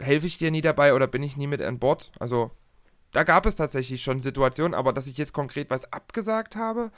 [0.00, 2.12] helfe ich dir nie dabei oder bin ich nie mit an Bord?
[2.18, 2.50] Also
[3.12, 6.90] da gab es tatsächlich schon Situationen, aber dass ich jetzt konkret was abgesagt habe,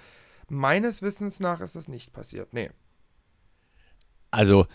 [0.48, 2.52] meines Wissens nach ist das nicht passiert.
[2.52, 2.70] Nee.
[4.30, 4.66] Also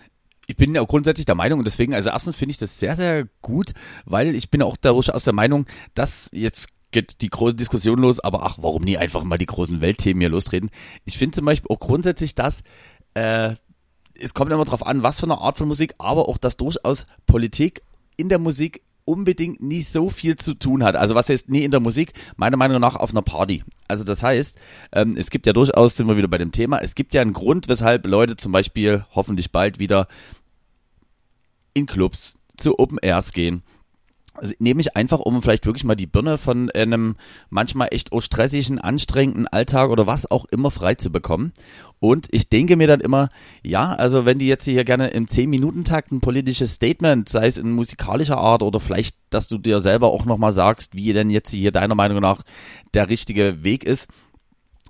[0.47, 2.95] ich bin ja auch grundsätzlich der Meinung und deswegen, also erstens finde ich das sehr,
[2.95, 3.73] sehr gut,
[4.05, 8.43] weil ich bin auch durchaus der Meinung, dass jetzt geht die große Diskussion los, aber
[8.43, 10.69] ach, warum nie einfach mal die großen Weltthemen hier lostreten?
[11.03, 12.63] Ich finde zum Beispiel auch grundsätzlich, dass
[13.15, 13.55] äh,
[14.17, 17.05] es kommt immer darauf an, was für eine Art von Musik, aber auch, dass durchaus
[17.25, 17.81] Politik
[18.17, 20.95] in der Musik unbedingt nicht so viel zu tun hat.
[20.95, 22.13] Also was heißt nie in der Musik?
[22.35, 23.63] Meiner Meinung nach auf einer Party.
[23.87, 24.57] Also das heißt,
[24.91, 27.33] ähm, es gibt ja durchaus, sind wir wieder bei dem Thema, es gibt ja einen
[27.33, 30.07] Grund, weshalb Leute zum Beispiel hoffentlich bald wieder
[31.73, 33.61] in Clubs zu Open Airs gehen.
[34.35, 37.15] Also nehme ich einfach, um vielleicht wirklich mal die Birne von einem
[37.49, 41.53] manchmal echt auch stressigen, anstrengenden Alltag oder was auch immer frei zu bekommen.
[41.99, 43.29] Und ich denke mir dann immer,
[43.63, 47.71] ja, also wenn die jetzt hier gerne im 10-Minuten-Takt ein politisches Statement, sei es in
[47.71, 51.71] musikalischer Art oder vielleicht, dass du dir selber auch nochmal sagst, wie denn jetzt hier
[51.71, 52.43] deiner Meinung nach
[52.93, 54.07] der richtige Weg ist,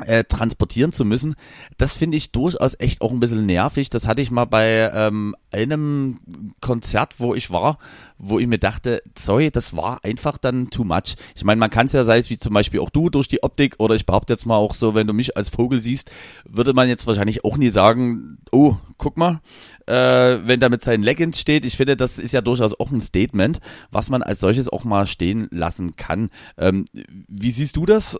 [0.03, 1.35] äh, transportieren zu müssen,
[1.77, 3.89] das finde ich durchaus echt auch ein bisschen nervig.
[3.89, 6.19] Das hatte ich mal bei ähm, einem
[6.59, 7.77] Konzert, wo ich war,
[8.17, 11.15] wo ich mir dachte, sorry, das war einfach dann too much.
[11.33, 13.41] Ich meine, man kann es ja, sei es wie zum Beispiel auch du durch die
[13.41, 16.11] Optik oder ich behaupte jetzt mal auch so, wenn du mich als Vogel siehst,
[16.43, 19.39] würde man jetzt wahrscheinlich auch nie sagen, oh, guck mal,
[19.85, 21.63] äh, wenn da mit seinen Leggings steht.
[21.63, 23.59] Ich finde, das ist ja durchaus auch ein Statement,
[23.91, 26.29] was man als solches auch mal stehen lassen kann.
[26.57, 28.19] Ähm, wie siehst du das?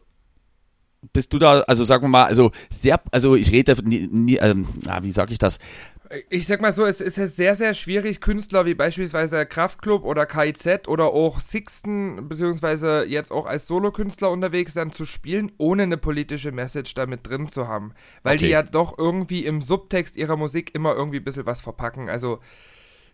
[1.13, 4.67] Bist du da, also sagen wir mal, also sehr, also ich rede nie, nie ähm,
[4.87, 5.59] ah, wie sage ich das?
[6.29, 10.27] Ich sag mal so, es ist ja sehr, sehr schwierig, Künstler wie beispielsweise Kraftklub oder
[10.27, 15.97] KIZ oder auch Sixten, beziehungsweise jetzt auch als Solokünstler unterwegs dann zu spielen, ohne eine
[15.97, 17.93] politische Message damit drin zu haben.
[18.21, 18.37] Weil Okay.
[18.37, 22.07] die ja doch irgendwie im Subtext ihrer Musik immer irgendwie ein bisschen was verpacken.
[22.07, 22.39] Also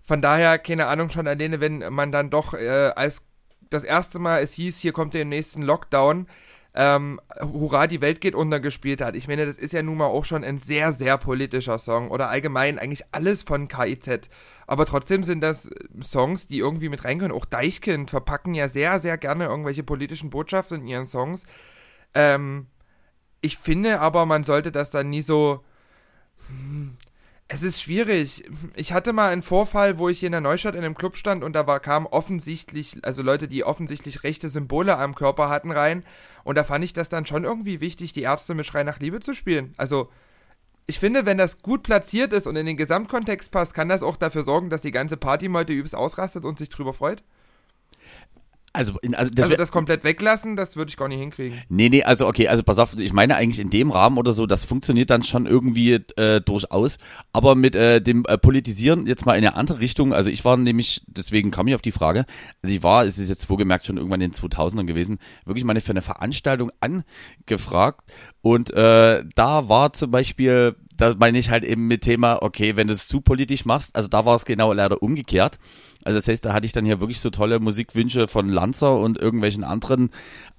[0.04, 3.26] von daher, keine Ahnung, schon alleine, wenn man dann doch äh, als
[3.70, 6.28] das erste Mal es hieß, hier kommt der nächsten Lockdown,
[6.74, 9.16] ähm, Hurra, die Welt geht unter gespielt hat.
[9.16, 12.30] Ich meine, das ist ja nun mal auch schon ein sehr, sehr politischer Song oder
[12.30, 14.30] allgemein eigentlich alles von KIZ.
[14.68, 15.70] Aber trotzdem sind das
[16.02, 17.36] Songs, die irgendwie mit reingehören.
[17.36, 21.46] Auch Deichkind verpacken ja sehr, sehr gerne irgendwelche politischen Botschaften in ihren Songs.
[22.14, 22.68] Ähm,
[23.42, 25.66] ich finde aber, man sollte das dann nie so.
[26.48, 26.96] Hm,
[27.54, 28.46] Es ist schwierig.
[28.76, 31.44] Ich hatte mal einen Vorfall, wo ich hier in der Neustadt in einem Club stand
[31.44, 36.06] und da war, kamen offensichtlich, also Leute, die offensichtlich rechte Symbole am Körper hatten, rein.
[36.46, 39.20] Und da fand ich das dann schon irgendwie wichtig, die Ärzte mit Schrei nach Liebe
[39.20, 39.74] zu spielen.
[39.76, 40.10] Also,
[40.88, 44.16] ich finde, wenn das gut platziert ist und in den Gesamtkontext passt, kann das auch
[44.16, 47.22] dafür sorgen, dass die ganze Partymeute übelst ausrastet und sich drüber freut.
[48.74, 51.62] Also, in, also das also das komplett weglassen, das würde ich gar nicht hinkriegen.
[51.68, 54.46] Nee, nee, also okay, also pass auf, ich meine eigentlich in dem Rahmen oder so,
[54.46, 56.98] das funktioniert dann schon irgendwie äh, durchaus,
[57.34, 60.56] aber mit äh, dem äh, Politisieren jetzt mal in eine andere Richtung, also ich war
[60.56, 62.26] nämlich, deswegen kam ich auf die Frage,
[62.64, 65.80] also ich war, es ist jetzt wohlgemerkt schon irgendwann in den 2000ern gewesen, wirklich mal
[65.82, 68.10] für eine Veranstaltung angefragt
[68.42, 72.88] und äh, da war zum Beispiel, da meine ich halt eben mit Thema, okay, wenn
[72.88, 75.60] du es zu politisch machst, also da war es genau leider umgekehrt.
[76.04, 79.18] Also das heißt, da hatte ich dann hier wirklich so tolle Musikwünsche von Lanzer und
[79.18, 80.10] irgendwelchen anderen.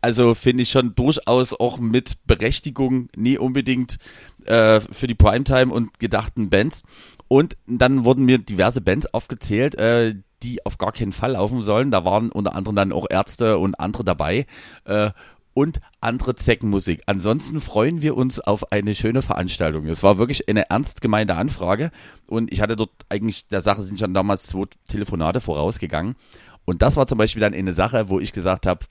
[0.00, 3.98] Also finde ich schon durchaus auch mit Berechtigung, nie unbedingt
[4.44, 6.82] äh, für die Primetime und gedachten Bands.
[7.28, 11.90] Und dann wurden mir diverse Bands aufgezählt, äh, die auf gar keinen Fall laufen sollen.
[11.90, 14.46] Da waren unter anderem dann auch Ärzte und andere dabei.
[14.84, 15.10] Äh,
[15.54, 17.02] und andere Zeckenmusik.
[17.06, 19.86] Ansonsten freuen wir uns auf eine schöne Veranstaltung.
[19.86, 21.90] Es war wirklich eine ernst gemeinte Anfrage
[22.26, 26.16] und ich hatte dort eigentlich, der Sache sind schon damals zwei Telefonate vorausgegangen
[26.64, 28.84] und das war zum Beispiel dann eine Sache, wo ich gesagt habe,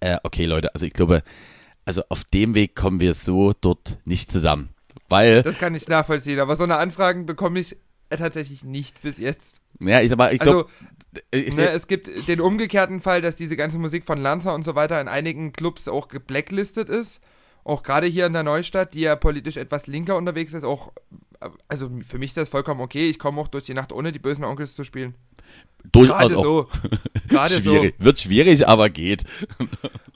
[0.00, 1.22] äh, okay Leute, also ich glaube,
[1.84, 4.70] also auf dem Weg kommen wir so dort nicht zusammen,
[5.08, 7.76] weil, Das kann ich nachvollziehen, aber so eine Anfragen bekomme ich
[8.16, 9.60] tatsächlich nicht bis jetzt.
[9.80, 10.70] ja, ich mal, ich Also, glaube,
[11.30, 14.74] ich, ne, es gibt den umgekehrten Fall, dass diese ganze Musik von Lanza und so
[14.74, 17.20] weiter in einigen Clubs auch geblacklistet ist.
[17.64, 20.92] Auch gerade hier in der Neustadt, die ja politisch etwas linker unterwegs ist, auch,
[21.40, 23.10] äh, also für mich ist das vollkommen okay.
[23.10, 25.14] Ich komme auch durch die Nacht ohne die bösen Onkels zu spielen.
[25.92, 26.68] durchaus Gerade auch so.
[27.28, 27.60] Gerade so.
[27.60, 29.24] schwierig, wird schwierig, aber geht.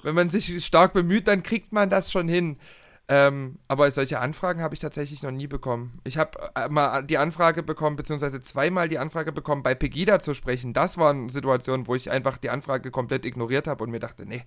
[0.03, 2.57] Wenn man sich stark bemüht, dann kriegt man das schon hin.
[3.15, 6.01] Ähm, aber solche Anfragen habe ich tatsächlich noch nie bekommen.
[6.03, 10.33] Ich habe äh, mal die Anfrage bekommen, beziehungsweise zweimal die Anfrage bekommen, bei Pegida zu
[10.33, 10.73] sprechen.
[10.73, 14.45] Das waren Situationen, wo ich einfach die Anfrage komplett ignoriert habe und mir dachte, nee,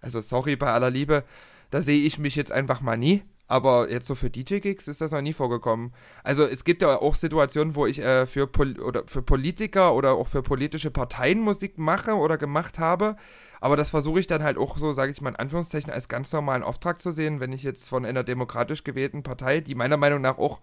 [0.00, 1.24] also sorry bei aller Liebe,
[1.70, 3.24] da sehe ich mich jetzt einfach mal nie.
[3.48, 5.92] Aber jetzt so für DJ-Gigs ist das noch nie vorgekommen.
[6.24, 10.12] Also es gibt ja auch Situationen, wo ich äh, für, Pol oder für Politiker oder
[10.14, 13.16] auch für politische Parteien Musik mache oder gemacht habe.
[13.60, 16.32] Aber das versuche ich dann halt auch so, sage ich mal in Anführungszeichen, als ganz
[16.32, 20.20] normalen Auftrag zu sehen, wenn ich jetzt von einer demokratisch gewählten Partei, die meiner Meinung
[20.20, 20.60] nach auch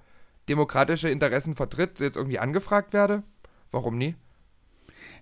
[0.49, 3.23] demokratische Interessen vertritt, jetzt irgendwie angefragt werde.
[3.71, 4.15] Warum nie?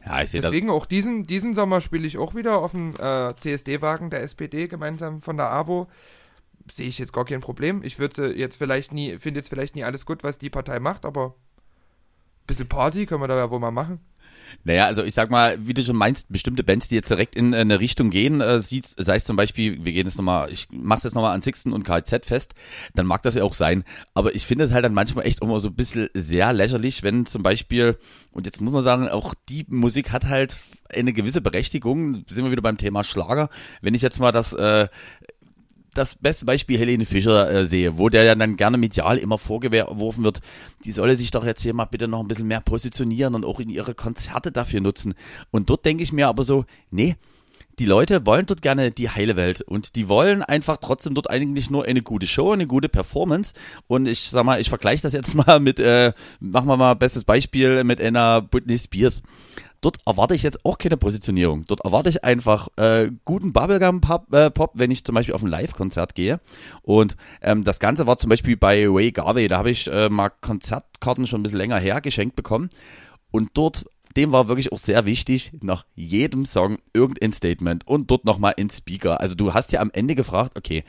[0.06, 0.50] Ja, ich sehe das.
[0.50, 4.68] Deswegen auch diesen, diesen Sommer spiele ich auch wieder auf dem äh, CSD-Wagen der SPD
[4.68, 5.88] gemeinsam von der AWO.
[6.72, 7.84] Sehe ich jetzt gar kein Problem.
[7.84, 11.06] Ich würde jetzt vielleicht nie, finde jetzt vielleicht nie alles gut, was die Partei macht,
[11.06, 14.00] aber ein bisschen Party können wir da ja wohl mal machen.
[14.64, 17.54] Naja, also ich sag mal, wie du schon meinst, bestimmte Bands, die jetzt direkt in
[17.54, 21.14] eine Richtung gehen, äh, sei es zum Beispiel, wir gehen jetzt nochmal, ich mach's jetzt
[21.14, 22.54] nochmal an Sixten und KZ fest,
[22.94, 23.84] dann mag das ja auch sein.
[24.14, 27.26] Aber ich finde es halt dann manchmal echt immer so ein bisschen sehr lächerlich, wenn
[27.26, 27.98] zum Beispiel,
[28.32, 30.60] und jetzt muss man sagen, auch die Musik hat halt
[30.94, 33.50] eine gewisse Berechtigung, sind wir wieder beim Thema Schlager.
[33.82, 34.88] Wenn ich jetzt mal das äh,
[35.94, 40.24] das beste Beispiel Helene Fischer äh, sehe, wo der ja dann gerne medial immer vorgeworfen
[40.24, 40.42] wird,
[40.86, 43.60] die solle sich doch jetzt hier mal bitte noch ein bisschen mehr positionieren und auch
[43.60, 45.14] in ihre Konzerte dafür nutzen.
[45.52, 47.16] Und dort denke ich mir aber so, nee,
[47.82, 51.72] die Leute wollen dort gerne die heile Welt und die wollen einfach trotzdem dort eigentlich
[51.72, 53.56] nur eine gute Show, eine gute Performance.
[53.88, 57.24] Und ich sag mal, ich vergleiche das jetzt mal mit, äh, machen wir mal bestes
[57.24, 59.24] Beispiel mit einer Britney Spears.
[59.82, 61.66] Dort erwarte ich jetzt auch keine Positionierung.
[61.66, 65.50] Dort erwarte ich einfach äh, guten Bubblegum-Pop, äh, Pop, wenn ich zum Beispiel auf ein
[65.50, 66.40] Live-Konzert gehe.
[66.84, 69.48] Und ähm, das Ganze war zum Beispiel bei Ray Garvey.
[69.48, 72.70] Da habe ich äh, mal Konzertkarten schon ein bisschen länger her geschenkt bekommen.
[73.32, 73.86] Und dort,
[74.18, 78.70] dem war wirklich auch sehr wichtig, nach jedem Song irgendein Statement und dort nochmal in
[78.70, 79.22] Speaker.
[79.22, 80.84] Also du hast ja am Ende gefragt, okay,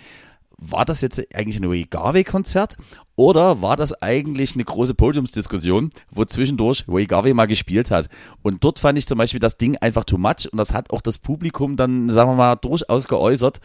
[0.64, 2.76] war das jetzt eigentlich ein Ray Garvey-Konzert
[3.16, 8.08] oder war das eigentlich eine große Podiumsdiskussion, wo zwischendurch Ray Garvey mal gespielt hat?
[8.42, 11.00] Und dort fand ich zum Beispiel das Ding einfach too much und das hat auch
[11.00, 13.60] das Publikum dann, sagen wir mal, durchaus geäußert,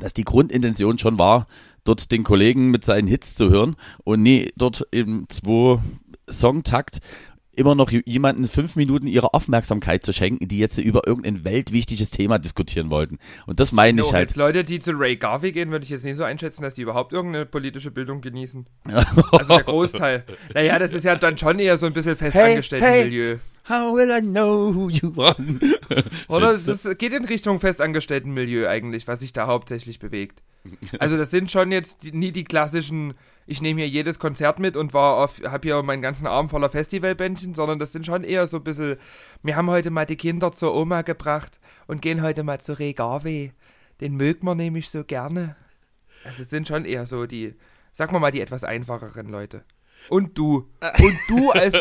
[0.00, 1.46] dass die Grundintention schon war,
[1.84, 5.78] dort den Kollegen mit seinen Hits zu hören und nie dort eben zwei
[6.28, 7.00] Songtakt
[7.60, 12.38] immer noch jemanden fünf Minuten ihre Aufmerksamkeit zu schenken, die jetzt über irgendein weltwichtiges Thema
[12.38, 13.18] diskutieren wollten.
[13.46, 14.34] Und das meine ich halt.
[14.34, 17.12] Leute, die zu Ray Garvey gehen, würde ich jetzt nicht so einschätzen, dass die überhaupt
[17.12, 18.66] irgendeine politische Bildung genießen.
[19.32, 20.24] also der Großteil.
[20.54, 23.04] Naja, das ist ja dann schon eher so ein bisschen festangestelltes hey, hey.
[23.04, 23.36] Milieu.
[23.68, 25.36] How will I know who you are?
[26.28, 30.42] Oder es ist, geht in Richtung festangestellten Milieu eigentlich, was sich da hauptsächlich bewegt.
[30.98, 33.14] Also das sind schon jetzt die, nie die klassischen
[33.50, 36.70] ich nehme hier jedes Konzert mit und war auf, habe hier meinen ganzen Arm voller
[36.70, 38.96] Festivalbändchen, sondern das sind schon eher so ein bisschen,
[39.42, 41.58] wir haben heute mal die Kinder zur Oma gebracht
[41.88, 43.50] und gehen heute mal zu Regave.
[44.00, 45.56] Den mögt man nämlich so gerne.
[46.22, 47.56] Also es sind schon eher so die,
[47.92, 49.64] sagen wir mal, die etwas einfacheren Leute.
[50.08, 50.68] Und du.
[50.80, 51.74] Und du als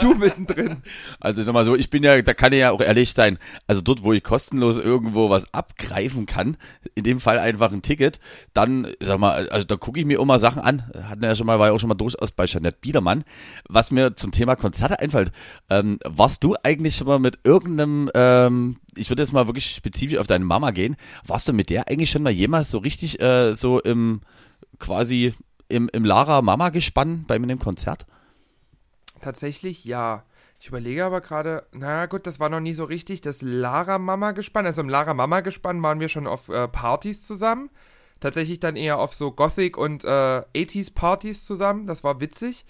[0.00, 0.82] du mittendrin.
[1.20, 3.38] Also ich sag mal so, ich bin ja, da kann ich ja auch ehrlich sein.
[3.66, 6.56] Also dort, wo ich kostenlos irgendwo was abgreifen kann,
[6.94, 8.20] in dem Fall einfach ein Ticket,
[8.52, 10.90] dann, ich sag mal, also da gucke ich mir immer Sachen an.
[11.02, 13.24] Hatten wir ja schon mal, war ja auch schon mal durchaus bei Jeanette Biedermann.
[13.68, 15.32] Was mir zum Thema Konzerte einfällt,
[15.68, 20.18] ähm, warst du eigentlich schon mal mit irgendeinem, ähm, ich würde jetzt mal wirklich spezifisch
[20.18, 23.54] auf deine Mama gehen, warst du mit der eigentlich schon mal jemals so richtig äh,
[23.54, 24.20] so im
[24.78, 25.34] quasi
[25.74, 28.06] im, im Lara Mama gespann bei mir im Konzert?
[29.20, 30.24] Tatsächlich ja.
[30.60, 34.32] Ich überlege aber gerade, na gut, das war noch nie so richtig das Lara Mama
[34.32, 34.64] gespann.
[34.64, 37.70] Also im Lara Mama gespann waren wir schon auf äh, Partys zusammen.
[38.20, 41.86] Tatsächlich dann eher auf so Gothic und äh, 80s Partys zusammen.
[41.86, 42.64] Das war witzig.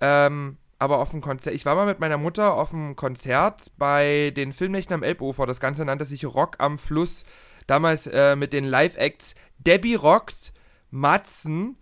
[0.00, 4.32] Ähm, aber auf dem Konzert, ich war mal mit meiner Mutter auf dem Konzert bei
[4.36, 5.46] den Filmnächten am Elbufer.
[5.46, 7.24] Das Ganze nannte sich Rock am Fluss.
[7.68, 10.52] Damals äh, mit den Live-Acts Debbie rockt,
[10.90, 11.76] Matzen,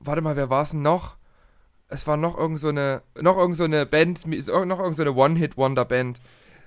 [0.00, 1.16] warte mal, wer war es noch?
[1.88, 5.14] Es war noch irgend so eine, noch irgend so eine Band, noch irgend so eine
[5.14, 6.20] One-Hit-Wonder-Band.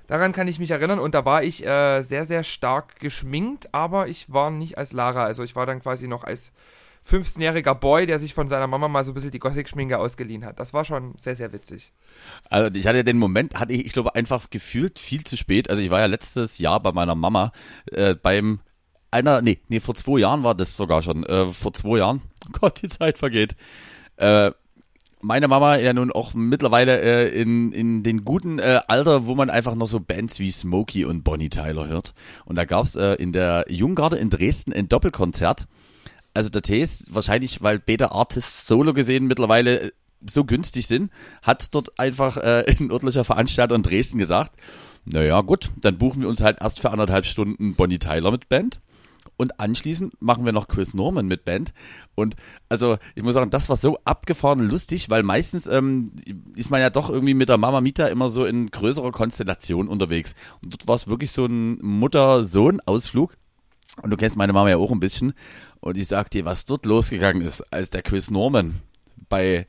[0.08, 4.08] Daran kann ich mich erinnern und da war ich äh, sehr, sehr stark geschminkt, aber
[4.08, 5.26] ich war nicht als Lara.
[5.26, 6.52] Also ich war dann quasi noch als
[7.08, 10.60] 15-jähriger Boy, der sich von seiner Mama mal so ein bisschen die Gothic-Schminke ausgeliehen hat.
[10.60, 11.92] Das war schon sehr, sehr witzig.
[12.50, 15.70] Also ich hatte den Moment, hatte ich, ich glaube, einfach gefühlt viel zu spät.
[15.70, 17.52] Also ich war ja letztes Jahr bei meiner Mama
[17.92, 18.60] äh, beim
[19.12, 21.24] einer, nee, nee, vor zwei Jahren war das sogar schon.
[21.26, 22.22] Äh, vor zwei Jahren.
[22.48, 23.56] Oh Gott, die Zeit vergeht.
[24.18, 24.52] Äh,
[25.22, 29.50] meine Mama ja nun auch mittlerweile äh, in, in den guten äh, Alter, wo man
[29.50, 32.14] einfach noch so Bands wie Smokey und Bonnie Tyler hört.
[32.46, 35.68] Und da gab's äh, in der Junggarde in Dresden ein Doppelkonzert.
[36.34, 39.92] Also der Tee wahrscheinlich, weil Beta Artists Solo gesehen mittlerweile äh,
[40.26, 44.56] so günstig sind, hat dort einfach äh, ein örtlicher Veranstalter in Dresden gesagt,
[45.06, 48.80] naja gut, dann buchen wir uns halt erst für anderthalb Stunden Bonnie Tyler mit Band
[49.40, 51.74] und anschließend machen wir noch Chris Norman mit Band.
[52.14, 52.36] Und
[52.68, 56.12] also ich muss sagen, das war so abgefahren lustig, weil meistens ähm,
[56.58, 60.36] ist man ja doch irgendwie mit der Mama Mita immer so in größerer Konstellation unterwegs.
[60.62, 63.38] Und dort war es wirklich so ein Mutter-Sohn-Ausflug.
[64.02, 65.32] Und du kennst meine Mama ja auch ein bisschen.
[65.80, 68.82] Und ich sag dir, was dort losgegangen ist, als der Chris Norman
[69.30, 69.68] bei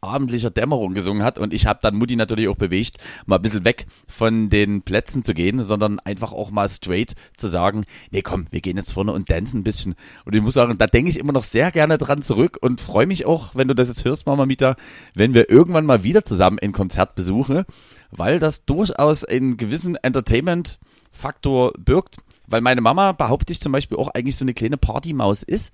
[0.00, 1.38] abendlicher Dämmerung gesungen hat.
[1.38, 5.22] Und ich habe dann Mutti natürlich auch bewegt, mal ein bisschen weg von den Plätzen
[5.22, 9.12] zu gehen, sondern einfach auch mal straight zu sagen, nee komm, wir gehen jetzt vorne
[9.12, 9.94] und dancen ein bisschen.
[10.24, 13.06] Und ich muss sagen, da denke ich immer noch sehr gerne dran zurück und freue
[13.06, 14.76] mich auch, wenn du das jetzt hörst, Mama Mita,
[15.14, 17.64] wenn wir irgendwann mal wieder zusammen ein Konzert besuchen,
[18.10, 24.08] weil das durchaus einen gewissen Entertainment-Faktor birgt, weil meine Mama, behaupte ich zum Beispiel, auch
[24.08, 25.72] eigentlich so eine kleine Partymaus ist,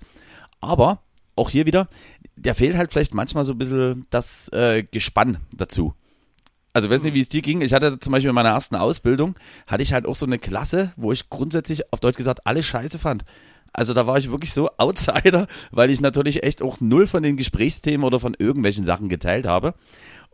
[0.61, 0.99] aber
[1.35, 1.87] auch hier wieder,
[2.35, 5.93] der fehlt halt vielleicht manchmal so ein bisschen das äh, Gespann dazu.
[6.73, 7.61] Also weiß nicht, wie es dir ging.
[7.61, 10.91] Ich hatte zum Beispiel in meiner ersten Ausbildung, hatte ich halt auch so eine Klasse,
[10.97, 13.23] wo ich grundsätzlich auf Deutsch gesagt alle scheiße fand.
[13.71, 17.37] Also da war ich wirklich so Outsider, weil ich natürlich echt auch null von den
[17.37, 19.73] Gesprächsthemen oder von irgendwelchen Sachen geteilt habe.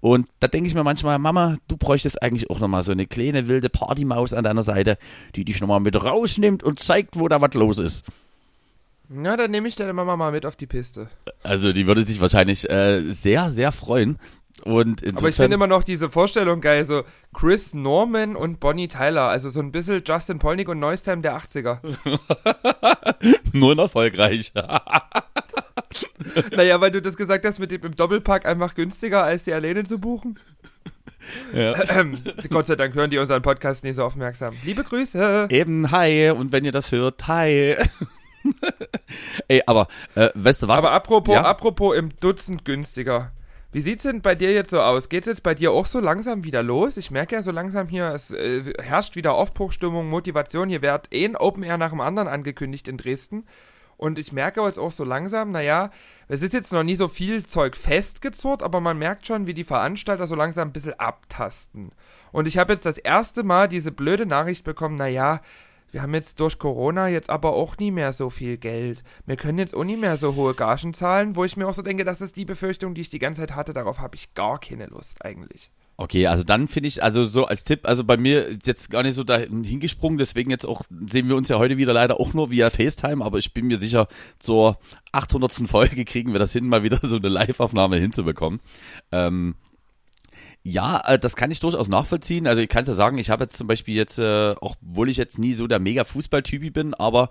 [0.02, 3.48] Und da denke ich mir manchmal, Mama, du bräuchtest eigentlich auch nochmal so eine kleine
[3.48, 4.98] wilde Partymaus an deiner Seite,
[5.36, 8.04] die dich nochmal mit rausnimmt und zeigt, wo da was los ist.
[9.14, 11.10] Na, dann nehme ich deine Mama mal mit auf die Piste.
[11.44, 14.18] Also die würde sich wahrscheinlich äh, sehr, sehr freuen.
[14.64, 18.88] Und insofern, Aber ich finde immer noch diese Vorstellung geil, so Chris Norman und Bonnie
[18.88, 21.80] Tyler, also so ein bisschen Justin Polnick und Neustime der 80er.
[23.54, 24.54] Nur erfolgreich.
[26.56, 29.84] naja, weil du das gesagt hast, mit dem im Doppelpack einfach günstiger als die Alleine
[29.84, 30.40] zu buchen.
[31.54, 32.00] Ja.
[32.00, 32.18] Ähm,
[32.50, 34.56] Gott sei Dank hören die unseren Podcast nicht so aufmerksam.
[34.64, 35.48] Liebe Grüße.
[35.50, 36.30] Eben, hi.
[36.30, 37.76] Und wenn ihr das hört, hi.
[39.48, 40.80] Ey, aber äh, weißt du was?
[40.80, 41.44] Aber apropos, ja?
[41.44, 43.32] apropos im Dutzend günstiger.
[43.74, 45.08] Wie sieht's denn bei dir jetzt so aus?
[45.08, 46.98] Geht's jetzt bei dir auch so langsam wieder los?
[46.98, 50.68] Ich merke ja so langsam hier, es äh, herrscht wieder Aufbruchstimmung, Motivation.
[50.68, 53.46] Hier wird eh ein Open Air nach dem anderen angekündigt in Dresden.
[53.96, 55.92] Und ich merke jetzt auch so langsam, naja,
[56.28, 59.64] es ist jetzt noch nie so viel Zeug festgezurrt, aber man merkt schon, wie die
[59.64, 61.92] Veranstalter so langsam ein bisschen abtasten.
[62.32, 65.42] Und ich habe jetzt das erste Mal diese blöde Nachricht bekommen, naja,
[65.92, 69.04] wir haben jetzt durch Corona jetzt aber auch nie mehr so viel Geld.
[69.26, 71.82] Wir können jetzt auch nie mehr so hohe Gagen zahlen, wo ich mir auch so
[71.82, 73.74] denke, das ist die Befürchtung, die ich die ganze Zeit hatte.
[73.74, 75.70] Darauf habe ich gar keine Lust eigentlich.
[75.98, 79.04] Okay, also dann finde ich, also so als Tipp, also bei mir ist jetzt gar
[79.04, 82.34] nicht so dahin hingesprungen, deswegen jetzt auch sehen wir uns ja heute wieder leider auch
[82.34, 84.08] nur via FaceTime, aber ich bin mir sicher,
[84.40, 84.80] zur
[85.12, 85.70] 800.
[85.70, 88.62] Folge kriegen wir das hin, mal wieder so eine Live-Aufnahme hinzubekommen.
[89.12, 89.56] Ähm,
[90.64, 92.46] ja, äh, das kann ich durchaus nachvollziehen.
[92.48, 95.10] Also ich kann es ja sagen, ich habe jetzt zum Beispiel jetzt, äh, auch obwohl
[95.10, 97.30] ich jetzt nie so der mega Fußballtypi bin, aber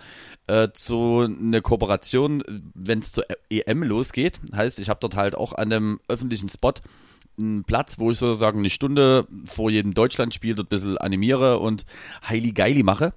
[0.48, 2.42] äh, so eine Kooperation,
[2.74, 6.74] wenn es zur EM losgeht, heißt, ich habe dort halt auch an einem öffentlichen Spot
[7.38, 11.86] einen Platz, wo ich sozusagen eine Stunde vor jedem Deutschlandspiel dort ein bisschen animiere und
[12.28, 13.14] Heili Geili mache.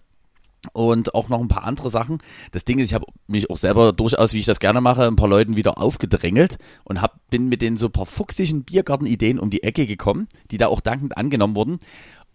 [0.72, 2.20] Und auch noch ein paar andere Sachen.
[2.52, 5.18] Das Ding ist, ich habe mich auch selber durchaus, wie ich das gerne mache, ein
[5.18, 9.64] paar Leuten wieder aufgedrängelt und hab, bin mit den so paar fuchsigen Biergartenideen um die
[9.64, 11.80] Ecke gekommen, die da auch dankend angenommen wurden.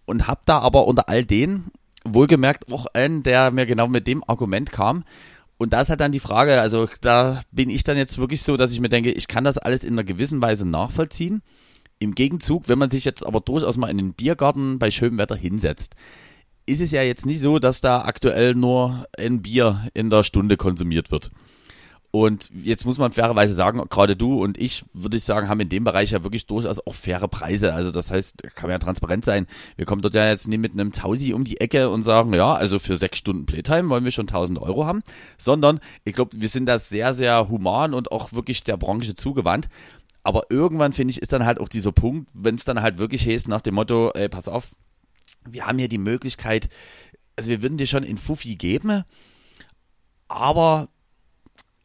[0.05, 1.71] Und habe da aber unter all denen
[2.05, 5.05] wohlgemerkt auch einen, der mir genau mit dem Argument kam.
[5.59, 8.57] Und da ist halt dann die Frage, also da bin ich dann jetzt wirklich so,
[8.57, 11.43] dass ich mir denke, ich kann das alles in einer gewissen Weise nachvollziehen.
[11.99, 15.35] Im Gegenzug, wenn man sich jetzt aber durchaus mal in den Biergarten bei schönem Wetter
[15.35, 15.97] hinsetzt,
[16.69, 20.57] ist es ja jetzt nicht so, dass da aktuell nur ein Bier in der Stunde
[20.57, 21.31] konsumiert wird.
[22.11, 25.69] Und jetzt muss man fairerweise sagen, gerade du und ich, würde ich sagen, haben in
[25.69, 27.75] dem Bereich ja wirklich durchaus auch faire Preise.
[27.75, 29.47] Also das heißt, kann ja transparent sein.
[29.77, 32.55] Wir kommen dort ja jetzt nicht mit einem Tausi um die Ecke und sagen, ja,
[32.55, 35.03] also für sechs Stunden Playtime wollen wir schon 1000 Euro haben,
[35.37, 39.69] sondern ich glaube, wir sind da sehr, sehr human und auch wirklich der Branche zugewandt.
[40.23, 43.27] Aber irgendwann, finde ich, ist dann halt auch dieser Punkt, wenn es dann halt wirklich
[43.27, 44.73] heißt nach dem Motto, ey, pass auf,
[45.47, 46.69] wir haben hier die Möglichkeit,
[47.37, 49.05] also wir würden dir schon in Fuffi geben,
[50.29, 50.89] aber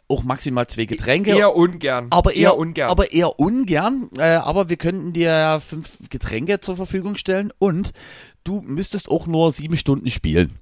[0.08, 1.32] auch maximal zwei Getränke.
[1.32, 2.08] Eher ungern.
[2.10, 2.90] Aber eher, eher ungern.
[2.90, 4.10] Aber eher ungern.
[4.18, 7.94] Äh, aber wir könnten dir fünf Getränke zur Verfügung stellen und
[8.44, 10.60] du müsstest auch nur sieben Stunden spielen.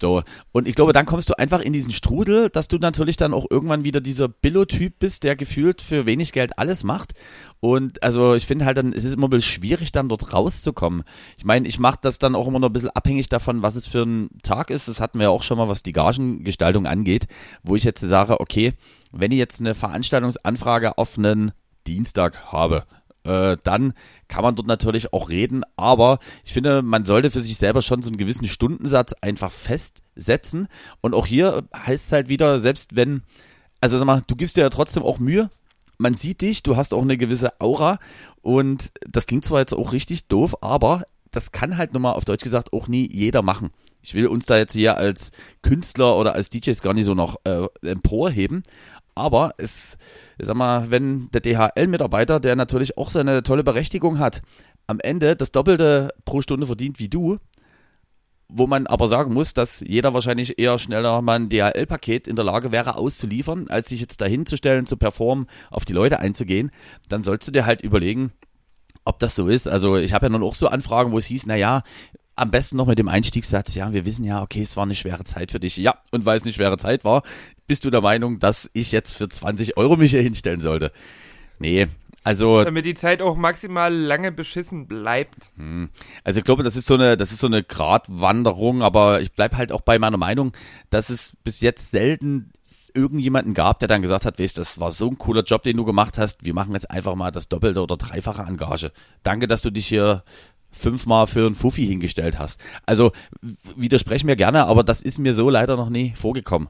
[0.00, 0.22] So,
[0.52, 3.46] und ich glaube, dann kommst du einfach in diesen Strudel, dass du natürlich dann auch
[3.50, 7.14] irgendwann wieder dieser Billo-Typ bist, der gefühlt für wenig Geld alles macht.
[7.60, 11.02] Und also ich finde halt dann, es ist immer ein bisschen schwierig, dann dort rauszukommen.
[11.36, 13.86] Ich meine, ich mache das dann auch immer noch ein bisschen abhängig davon, was es
[13.86, 14.86] für ein Tag ist.
[14.88, 17.26] Das hatten wir ja auch schon mal, was die Gagengestaltung angeht,
[17.62, 18.74] wo ich jetzt sage, okay,
[19.10, 21.52] wenn ich jetzt eine Veranstaltungsanfrage auf einen
[21.86, 22.84] Dienstag habe,
[23.24, 23.92] äh, dann
[24.28, 25.64] kann man dort natürlich auch reden.
[25.76, 30.68] Aber ich finde, man sollte für sich selber schon so einen gewissen Stundensatz einfach festsetzen.
[31.00, 33.22] Und auch hier heißt es halt wieder, selbst wenn,
[33.80, 35.50] also sag mal, du gibst dir ja trotzdem auch Mühe.
[35.98, 37.98] Man sieht dich, du hast auch eine gewisse Aura
[38.40, 42.24] und das klingt zwar jetzt auch richtig doof, aber das kann halt nun mal auf
[42.24, 43.70] Deutsch gesagt auch nie jeder machen.
[44.00, 47.40] Ich will uns da jetzt hier als Künstler oder als DJs gar nicht so noch
[47.44, 48.62] äh, emporheben,
[49.16, 49.98] aber es,
[50.38, 54.42] ich sag mal, wenn der DHL-Mitarbeiter, der natürlich auch seine tolle Berechtigung hat,
[54.86, 57.38] am Ende das Doppelte pro Stunde verdient wie du,
[58.48, 62.44] wo man aber sagen muss, dass jeder wahrscheinlich eher schneller mal ein DHL-Paket in der
[62.44, 66.70] Lage wäre auszuliefern, als sich jetzt dahin zu stellen, zu performen, auf die Leute einzugehen,
[67.08, 68.32] dann sollst du dir halt überlegen,
[69.04, 69.68] ob das so ist.
[69.68, 71.82] Also ich habe ja nun auch so Anfragen, wo es hieß, na ja,
[72.36, 75.24] am besten noch mit dem Einstiegssatz, ja, wir wissen ja, okay, es war eine schwere
[75.24, 75.76] Zeit für dich.
[75.76, 77.22] Ja, und weil es eine schwere Zeit war,
[77.66, 80.92] bist du der Meinung, dass ich jetzt für 20 Euro mich hier hinstellen sollte?
[81.58, 81.88] Nee,
[82.28, 82.62] also.
[82.62, 85.50] Damit die Zeit auch maximal lange beschissen bleibt.
[85.56, 85.88] Hm.
[86.24, 89.56] Also ich glaube, das ist so eine, das ist so eine Gratwanderung, aber ich bleibe
[89.56, 90.52] halt auch bei meiner Meinung,
[90.90, 92.52] dass es bis jetzt selten
[92.92, 95.86] irgendjemanden gab, der dann gesagt hat, weißt, das war so ein cooler Job, den du
[95.86, 98.92] gemacht hast, wir machen jetzt einfach mal das Doppelte oder Dreifache an Gage.
[99.22, 100.22] Danke, dass du dich hier
[100.70, 102.60] fünfmal für einen Fuffi hingestellt hast.
[102.84, 103.12] Also
[103.74, 106.68] widerspreche mir gerne, aber das ist mir so leider noch nie vorgekommen.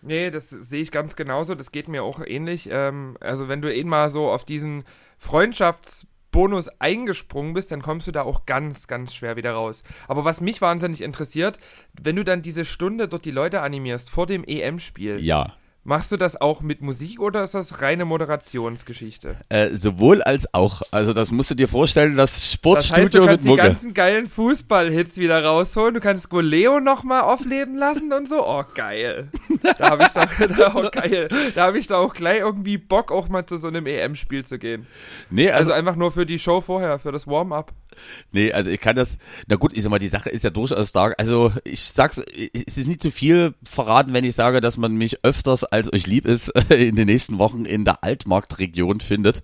[0.00, 1.54] Nee, das sehe ich ganz genauso.
[1.54, 2.68] Das geht mir auch ähnlich.
[2.70, 4.84] Ähm, also wenn du eben mal so auf diesen
[5.18, 9.82] Freundschaftsbonus eingesprungen bist, dann kommst du da auch ganz, ganz schwer wieder raus.
[10.06, 11.58] Aber was mich wahnsinnig interessiert,
[12.00, 15.18] wenn du dann diese Stunde dort die Leute animierst vor dem EM-Spiel.
[15.18, 15.56] Ja
[15.88, 19.36] Machst du das auch mit Musik oder ist das reine Moderationsgeschichte?
[19.48, 20.82] Äh, sowohl als auch.
[20.90, 23.62] Also das musst du dir vorstellen, das Sportstudio das heißt, du kannst mit Mucke.
[23.62, 25.94] die ganzen geilen Fußball-Hits wieder rausholen.
[25.94, 28.46] Du kannst Goleo nochmal aufleben lassen und so.
[28.46, 29.28] Oh, geil.
[29.78, 31.28] Da habe ich, doch, da, oh, geil.
[31.54, 34.58] Da hab ich da auch gleich irgendwie Bock, auch mal zu so einem EM-Spiel zu
[34.58, 34.86] gehen.
[35.30, 37.72] Nee, also, also einfach nur für die Show vorher, für das Warm-up.
[38.30, 39.16] Nee, also ich kann das,
[39.46, 41.14] na gut, ich sag mal, die Sache ist ja durchaus stark.
[41.18, 45.24] Also ich sag's, es ist nicht zu viel verraten, wenn ich sage, dass man mich
[45.24, 49.42] öfters, als euch lieb ist, in den nächsten Wochen in der Altmarktregion findet.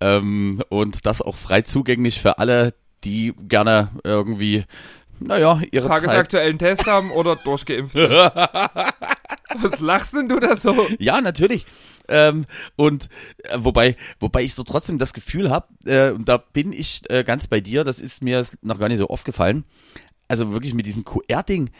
[0.00, 2.74] Ähm, und das auch frei zugänglich für alle,
[3.04, 4.64] die gerne irgendwie,
[5.20, 6.76] naja, ihre Tagesaktuellen Zeit.
[6.76, 8.10] Test haben oder durchgeimpft sind.
[9.62, 10.86] Was lachst denn du da so?
[10.98, 11.66] Ja, natürlich.
[12.08, 13.08] Ähm, und
[13.44, 17.24] äh, wobei, wobei ich so trotzdem das Gefühl habe, äh, und da bin ich äh,
[17.24, 19.64] ganz bei dir, das ist mir noch gar nicht so aufgefallen.
[20.28, 21.70] Also wirklich mit diesem QR-Ding,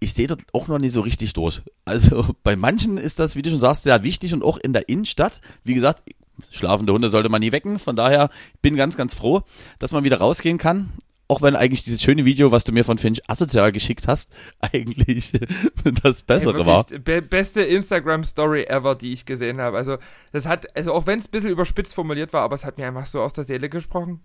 [0.00, 1.62] ich sehe dort auch noch nicht so richtig durch.
[1.84, 4.88] Also bei manchen ist das, wie du schon sagst, sehr wichtig und auch in der
[4.88, 5.40] Innenstadt.
[5.62, 6.02] Wie gesagt,
[6.50, 7.78] schlafende Hunde sollte man nie wecken.
[7.78, 8.30] Von daher
[8.62, 9.42] bin ganz, ganz froh,
[9.78, 10.90] dass man wieder rausgehen kann.
[11.28, 15.32] Auch wenn eigentlich dieses schöne Video, was du mir von Finch asozial geschickt hast, eigentlich
[16.02, 16.84] das Bessere Ey, war.
[16.84, 19.76] Be beste Instagram-Story ever, die ich gesehen habe.
[19.76, 19.98] Also,
[20.32, 22.88] das hat, also auch wenn es ein bisschen überspitzt formuliert war, aber es hat mir
[22.88, 24.20] einfach so aus der Seele gesprochen.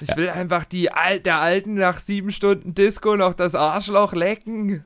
[0.00, 4.84] Ich will einfach die Al der Alten nach sieben Stunden Disco noch das Arschloch lecken.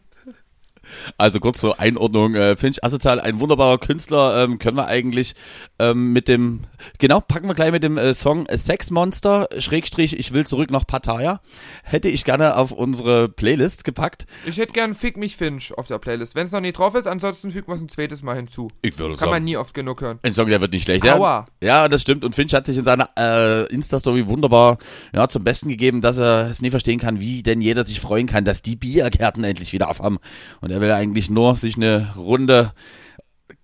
[1.16, 5.34] Also kurz zur Einordnung, äh, Finch Asozial, ein wunderbarer Künstler, ähm, können wir eigentlich
[5.78, 6.60] ähm, mit dem,
[6.98, 10.86] genau, packen wir gleich mit dem äh, Song Sex Monster, Schrägstrich, ich will zurück nach
[10.86, 11.40] Pattaya,
[11.82, 14.26] hätte ich gerne auf unsere Playlist gepackt.
[14.46, 16.34] Ich hätte gern Fick mich Finch auf der Playlist.
[16.34, 18.68] Wenn es noch nicht drauf ist, ansonsten fügen wir es ein zweites Mal hinzu.
[18.82, 20.18] Ich würde Kann man nie oft genug hören.
[20.22, 21.04] Ein Song, der wird nicht schlecht.
[21.08, 21.46] Aua.
[21.62, 22.24] Ja, ja, das stimmt.
[22.24, 24.78] Und Finch hat sich in seiner äh, Insta-Story wunderbar
[25.12, 28.26] ja, zum Besten gegeben, dass er es nie verstehen kann, wie denn jeder sich freuen
[28.26, 30.18] kann, dass die Biergärten endlich wieder aufhaben.
[30.60, 32.72] Und er will eigentlich nur sich eine Runde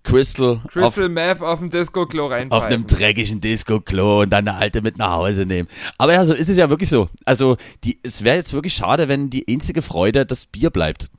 [0.05, 2.51] Crystal, Crystal Meth auf dem Disco-Klo rein.
[2.51, 5.67] auf einem dreckigen Disco-Klo und dann eine alte mit nach Hause nehmen.
[5.97, 7.09] Aber ja, so ist es ja wirklich so.
[7.25, 11.09] Also die, es wäre jetzt wirklich schade, wenn die einzige Freude das Bier bleibt.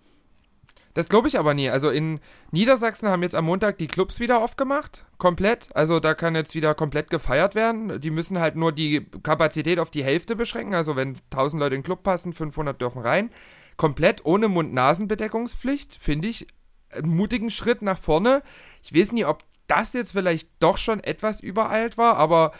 [0.95, 1.68] Das glaube ich aber nie.
[1.68, 2.20] Also in
[2.53, 5.05] Niedersachsen haben jetzt am Montag die Clubs wieder aufgemacht.
[5.18, 5.68] Komplett.
[5.76, 8.01] Also da kann jetzt wieder komplett gefeiert werden.
[8.01, 10.74] Die müssen halt nur die Kapazität auf die Hälfte beschränken.
[10.74, 13.30] Also wenn 1000 Leute in den Club passen, 500 dürfen rein.
[13.76, 15.95] Komplett ohne Mund-Nasen-Bedeckungspflicht.
[16.01, 16.47] Finde ich
[16.91, 18.43] einen mutigen Schritt nach vorne.
[18.87, 22.53] Ich weiß nicht, ob das jetzt vielleicht doch schon etwas übereilt war, aber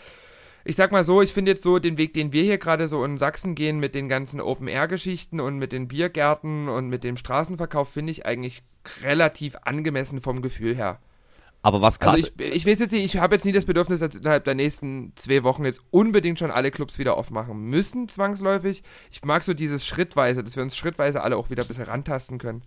[0.65, 3.05] ich sag mal so, ich finde jetzt so den Weg, den wir hier gerade so
[3.05, 7.89] in Sachsen gehen mit den ganzen Open-Air-Geschichten und mit den Biergärten und mit dem Straßenverkauf,
[7.89, 8.65] finde ich eigentlich
[9.03, 10.99] relativ angemessen vom Gefühl her.
[11.63, 14.01] Aber was krass Also ich, ich weiß jetzt nicht, ich habe jetzt nie das Bedürfnis,
[14.01, 18.83] dass innerhalb der nächsten zwei Wochen jetzt unbedingt schon alle Clubs wieder aufmachen müssen, zwangsläufig.
[19.11, 22.39] Ich mag so dieses Schrittweise, dass wir uns schrittweise alle auch wieder ein bisschen rantasten
[22.39, 22.63] können.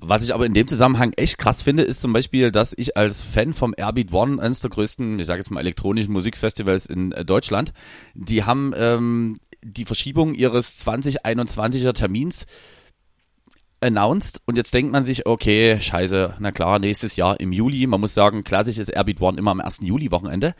[0.00, 3.22] Was ich aber in dem Zusammenhang echt krass finde, ist zum Beispiel, dass ich als
[3.22, 7.24] Fan vom Airbeat One, eines der größten, ich sage jetzt mal elektronischen Musikfestivals in äh,
[7.24, 7.72] Deutschland,
[8.14, 12.46] die haben ähm, die Verschiebung ihres 2021er Termins
[13.80, 18.00] announced und jetzt denkt man sich, okay, scheiße, na klar, nächstes Jahr im Juli, man
[18.00, 19.80] muss sagen, klassisch ist Airbeat One immer am 1.
[19.82, 20.54] Juli-Wochenende,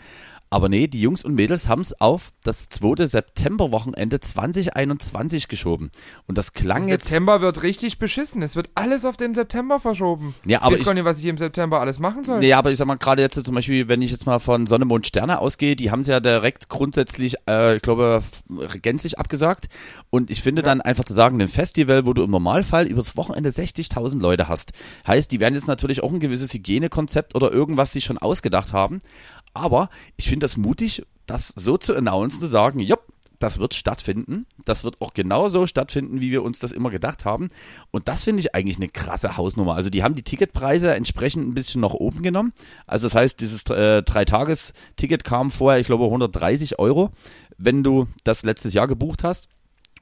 [0.51, 3.07] aber nee, die Jungs und Mädels haben es auf das 2.
[3.07, 5.91] September-Wochenende 2021 geschoben
[6.27, 7.05] und das klang jetzt...
[7.05, 8.43] September wird richtig beschissen.
[8.43, 10.35] Es wird alles auf den September verschoben.
[10.45, 12.39] Ja, aber ich weiß gar nicht, was ich im September alles machen soll.
[12.39, 14.85] Nee, aber ich sag mal, gerade jetzt zum Beispiel, wenn ich jetzt mal von Sonne,
[14.85, 18.23] Mond, Sterne ausgehe, die haben es ja direkt grundsätzlich, äh, ich glaube,
[18.83, 19.69] gänzlich abgesagt.
[20.11, 23.51] Und ich finde dann einfach zu sagen, ein Festival, wo du im Normalfall übers Wochenende
[23.51, 24.73] 60.000 Leute hast,
[25.07, 29.01] heißt, die werden jetzt natürlich auch ein gewisses Hygienekonzept oder irgendwas sich schon ausgedacht haben.
[29.55, 33.05] Aber ich finde das mutig, das so zu announcen, zu sagen, jupp,
[33.39, 34.47] das wird stattfinden.
[34.65, 37.49] Das wird auch genauso stattfinden, wie wir uns das immer gedacht haben.
[37.91, 39.75] Und das finde ich eigentlich eine krasse Hausnummer.
[39.75, 42.53] Also die haben die Ticketpreise entsprechend ein bisschen nach oben genommen.
[42.87, 47.11] Also das heißt, dieses äh, Dreitages-Ticket kam vorher, ich glaube, 130 Euro,
[47.57, 49.49] wenn du das letztes Jahr gebucht hast.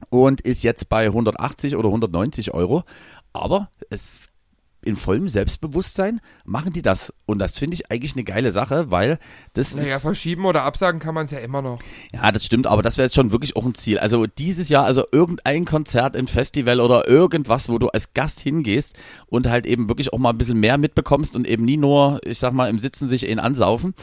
[0.09, 2.83] Und ist jetzt bei 180 oder 190 Euro.
[3.33, 4.29] Aber es
[4.87, 7.13] in vollem Selbstbewusstsein machen die das.
[7.25, 9.19] Und das finde ich eigentlich eine geile Sache, weil
[9.53, 10.01] das Naja, ist.
[10.01, 11.79] verschieben oder absagen kann man es ja immer noch.
[12.13, 13.99] Ja, das stimmt, aber das wäre jetzt schon wirklich auch ein Ziel.
[13.99, 18.95] Also dieses Jahr, also irgendein Konzert, ein Festival oder irgendwas, wo du als Gast hingehst
[19.27, 22.39] und halt eben wirklich auch mal ein bisschen mehr mitbekommst und eben nie nur, ich
[22.39, 23.93] sag mal, im Sitzen sich in ansaufen.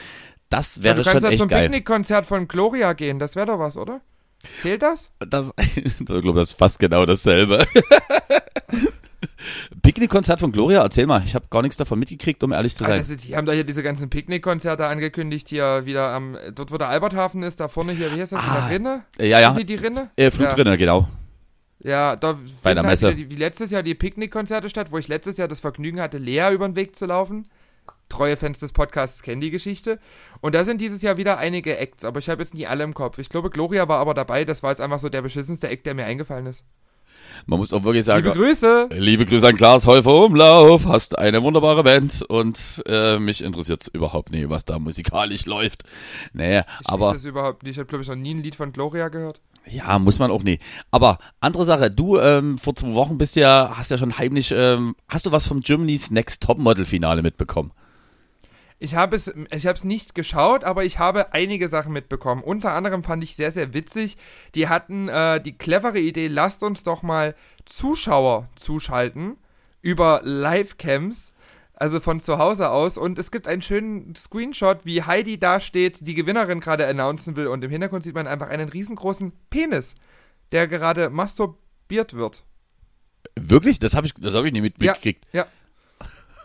[0.51, 1.63] Das Ja, wäre du kannst schon ja echt zum geil.
[1.63, 4.03] Picknickkonzert von Gloria gehen, das wäre doch was, oder?
[4.61, 5.09] Zählt das?
[5.21, 7.65] Das, ich glaube, das ist fast genau dasselbe.
[9.83, 11.23] Picknickkonzert von Gloria, erzähl mal.
[11.25, 13.01] Ich habe gar nichts davon mitgekriegt, um ehrlich zu Ah, sein.
[13.01, 16.89] ist, die haben da hier diese ganzen Picknickkonzerte angekündigt, hier wieder am, dort wo der
[16.89, 19.05] Alberthafen ist, da vorne hier, wie heißt das, in Ah, der Rinne?
[19.19, 19.55] Ja, ja.
[19.55, 20.11] Die, die Rinne?
[20.17, 21.09] Äh, Flutrinne, genau.
[21.81, 23.15] Ja, da Bei der halt Messe.
[23.15, 26.51] die, wie letztes Jahr die Picknickkonzerte statt, wo ich letztes Jahr das Vergnügen hatte, Lea
[26.53, 27.47] über den Weg zu laufen.
[28.09, 29.99] Treue Fans des Podcasts kennen die Geschichte.
[30.41, 32.95] Und da sind dieses Jahr wieder einige Acts, aber ich habe jetzt nie alle im
[32.95, 33.19] Kopf.
[33.19, 34.45] Ich glaube, Gloria war aber dabei.
[34.45, 36.65] Das war jetzt einfach so der beschissenste Act, der mir eingefallen ist.
[37.47, 38.89] Man muss auch wirklich sagen, Liebe Grüße!
[38.93, 44.31] Liebe Grüße an Klaas Häufer Umlauf, hast eine wunderbare Band und äh, mich interessiert's überhaupt
[44.33, 45.85] nicht, was da musikalisch läuft.
[46.33, 47.73] Nee, Ich aber weiß das überhaupt nicht.
[47.73, 49.41] Ich habe, glaube ich, noch nie ein Lied von Gloria gehört.
[49.67, 50.59] ja, muss man auch nie.
[50.91, 54.95] Aber andere Sache, du ähm, vor zwei Wochen bist ja, hast ja schon heimlich, ähm,
[55.09, 57.73] hast du was vom Germany's Next Topmodel Finale mitbekommen?
[58.85, 62.43] Ich habe es, ich habe es nicht geschaut, aber ich habe einige Sachen mitbekommen.
[62.43, 64.19] Unter anderem fand ich sehr, sehr witzig.
[64.55, 69.39] Die hatten äh, die clevere Idee, lasst uns doch mal Zuschauer zuschalten
[69.81, 71.33] über Livecams,
[71.73, 72.99] also von zu Hause aus.
[72.99, 77.47] Und es gibt einen schönen Screenshot, wie Heidi da steht, die Gewinnerin gerade announcen will.
[77.47, 79.95] Und im Hintergrund sieht man einfach einen riesengroßen Penis,
[80.53, 82.45] der gerade masturbiert wird.
[83.35, 83.79] Wirklich?
[83.79, 84.83] Das habe ich, das hab ich nicht mit,
[85.33, 85.41] Ja.
[85.45, 85.47] Ja.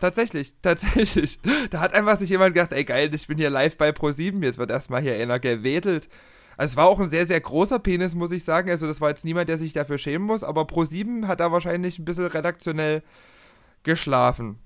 [0.00, 1.38] Tatsächlich, tatsächlich.
[1.70, 4.58] Da hat einfach sich jemand gedacht, ey geil, ich bin hier live bei Pro7, jetzt
[4.58, 6.08] wird erstmal hier einer gewedelt.
[6.56, 8.70] Also es war auch ein sehr, sehr großer Penis, muss ich sagen.
[8.70, 11.98] Also das war jetzt niemand, der sich dafür schämen muss, aber Pro7 hat da wahrscheinlich
[11.98, 13.02] ein bisschen redaktionell
[13.82, 14.58] geschlafen.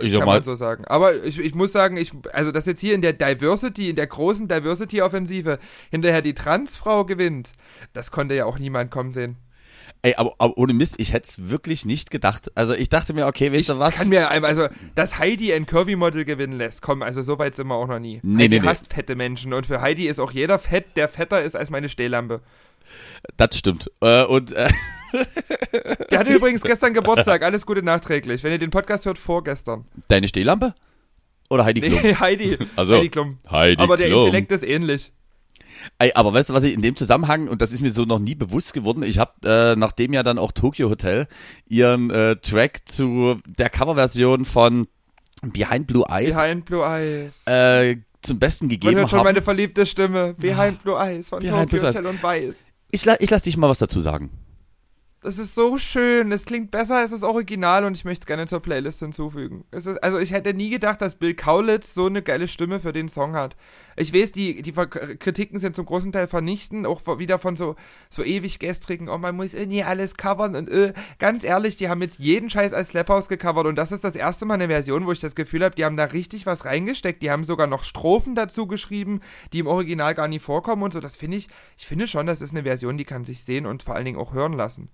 [0.00, 0.86] Ich kann mal, man so sagen.
[0.86, 4.06] Aber ich, ich muss sagen, ich, also dass jetzt hier in der Diversity, in der
[4.06, 5.58] großen Diversity-Offensive
[5.90, 7.52] hinterher die Transfrau gewinnt,
[7.92, 9.36] das konnte ja auch niemand kommen sehen.
[10.02, 12.50] Ey, aber, aber ohne Mist, ich hätte es wirklich nicht gedacht.
[12.54, 13.98] Also ich dachte mir, okay, weißt du was?
[13.98, 17.66] Kann mir einmal, also, dass Heidi ein Curvy-Model gewinnen lässt, komm, also so weit sind
[17.66, 18.20] wir auch noch nie.
[18.22, 18.66] Nee, Heidi nee, nee.
[18.66, 21.88] hasst fette Menschen und für Heidi ist auch jeder fett, der fetter ist als meine
[21.88, 22.40] Stehlampe.
[23.36, 23.90] Das stimmt.
[24.00, 24.68] Äh, und äh,
[26.10, 28.42] Der hatte übrigens gestern Geburtstag, alles Gute nachträglich.
[28.42, 29.84] Wenn ihr den Podcast hört, vorgestern.
[30.08, 30.74] deine Stehlampe?
[31.50, 32.00] Oder Heidi Klum?
[32.02, 32.58] Nee, Heidi.
[32.76, 33.38] Also, Heidi Klum.
[33.50, 34.26] Heidi Aber der Klum.
[34.26, 35.12] Intellekt ist ähnlich.
[35.98, 38.18] Ey, aber weißt du, was ich in dem Zusammenhang, und das ist mir so noch
[38.18, 41.26] nie bewusst geworden, ich habe, äh, nachdem ja dann auch Tokyo Hotel
[41.68, 44.88] ihren äh, Track zu der Coverversion von
[45.42, 47.46] Behind Blue Eyes Behind Blue Eyes.
[47.46, 49.24] äh, zum Besten Man gegeben hört schon haben.
[49.26, 50.34] meine verliebte Stimme.
[50.34, 51.88] Behind Blue Eyes von Behind Tokyo.
[51.88, 52.68] Hotel und Weiß.
[52.92, 54.30] Ich, la ich lass dich mal was dazu sagen.
[55.24, 56.32] Das ist so schön.
[56.32, 59.64] Es klingt besser als das Original und ich möchte es gerne zur Playlist hinzufügen.
[59.70, 62.92] Es ist, also ich hätte nie gedacht, dass Bill Kaulitz so eine geile Stimme für
[62.92, 63.56] den Song hat.
[63.96, 67.76] Ich weiß, die, die Kritiken sind zum großen Teil vernichtend, auch wieder von so,
[68.10, 72.02] so ewig gestrigen, oh man muss irgendwie alles covern und äh, ganz ehrlich, die haben
[72.02, 75.12] jetzt jeden Scheiß als Slaphouse gecovert und das ist das erste Mal eine Version, wo
[75.12, 77.22] ich das Gefühl habe, die haben da richtig was reingesteckt.
[77.22, 79.20] Die haben sogar noch Strophen dazu geschrieben,
[79.52, 81.00] die im Original gar nie vorkommen und so.
[81.00, 83.82] Das finde ich, ich finde schon, das ist eine Version, die kann sich sehen und
[83.82, 84.88] vor allen Dingen auch hören lassen.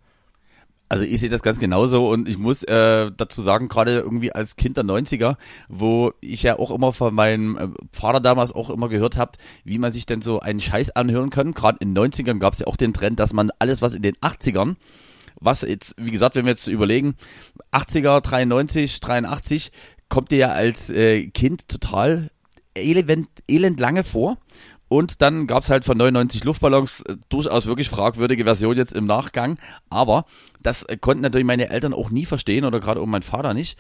[0.89, 4.57] Also ich sehe das ganz genauso und ich muss äh, dazu sagen, gerade irgendwie als
[4.57, 5.36] Kind der 90er,
[5.68, 9.32] wo ich ja auch immer von meinem äh, Vater damals auch immer gehört habe,
[9.64, 11.53] wie man sich denn so einen Scheiß anhören kann.
[11.53, 14.03] Gerade in den 90ern gab es ja auch den Trend, dass man alles, was in
[14.03, 14.76] den 80ern,
[15.41, 17.14] was jetzt, wie gesagt, wenn wir jetzt überlegen,
[17.72, 19.72] 80er, 93, 83,
[20.09, 22.30] kommt dir ja als äh, Kind total
[22.74, 24.39] elend, elend lange vor.
[24.89, 29.59] Und dann gab's halt von 99 Luftballons äh, durchaus wirklich fragwürdige Version jetzt im Nachgang.
[29.91, 30.24] Aber
[30.62, 33.78] das äh, konnten natürlich meine Eltern auch nie verstehen oder gerade auch mein Vater nicht.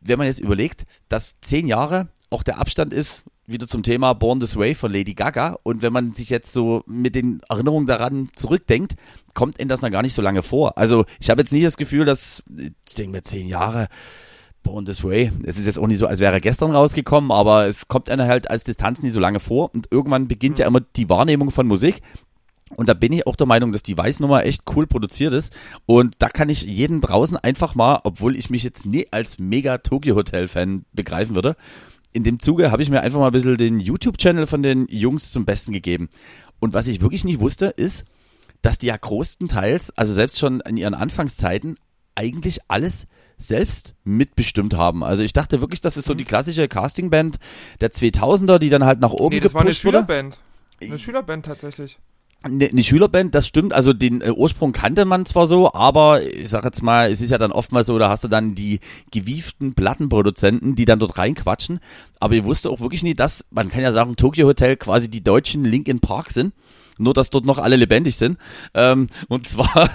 [0.00, 4.40] Wenn man jetzt überlegt, dass zehn Jahre auch der Abstand ist, wieder zum Thema Born
[4.40, 5.58] This Way von Lady Gaga.
[5.62, 8.94] Und wenn man sich jetzt so mit den Erinnerungen daran zurückdenkt,
[9.34, 10.78] kommt ihnen das noch gar nicht so lange vor.
[10.78, 13.88] Also ich habe jetzt nie das Gefühl, dass, ich denke mir, zehn Jahre,
[14.62, 15.32] Born This Way.
[15.44, 18.26] Es ist jetzt auch nicht so, als wäre er gestern rausgekommen, aber es kommt einer
[18.26, 21.66] halt als Distanz nie so lange vor und irgendwann beginnt ja immer die Wahrnehmung von
[21.66, 22.02] Musik.
[22.76, 25.52] Und da bin ich auch der Meinung, dass die Weißnummer echt cool produziert ist.
[25.86, 29.78] Und da kann ich jeden draußen einfach mal, obwohl ich mich jetzt nie als mega
[29.78, 31.56] Tokyo Hotel Fan begreifen würde,
[32.12, 35.30] in dem Zuge habe ich mir einfach mal ein bisschen den YouTube-Channel von den Jungs
[35.30, 36.08] zum Besten gegeben.
[36.58, 38.04] Und was ich wirklich nicht wusste, ist,
[38.62, 41.76] dass die ja größtenteils, also selbst schon in ihren Anfangszeiten,
[42.14, 43.06] eigentlich alles
[43.42, 45.02] selbst mitbestimmt haben.
[45.02, 47.38] Also ich dachte wirklich, das ist so die klassische Castingband
[47.80, 49.98] der 2000er, die dann halt nach oben Nee, das war eine gepusht wurde.
[49.98, 50.40] Schülerband.
[50.82, 51.98] Eine Schülerband tatsächlich.
[52.42, 53.74] Eine, eine Schülerband, das stimmt.
[53.74, 57.30] Also den äh, Ursprung kannte man zwar so, aber ich sag jetzt mal, es ist
[57.30, 58.80] ja dann oftmals so, da hast du dann die
[59.10, 61.80] gewieften Plattenproduzenten, die dann dort reinquatschen.
[62.18, 65.22] Aber ich wusste auch wirklich nie, dass, man kann ja sagen, Tokyo Hotel quasi die
[65.22, 66.54] deutschen Linkin Park sind.
[67.00, 68.38] Nur, dass dort noch alle lebendig sind.
[68.74, 69.90] Ähm, und zwar,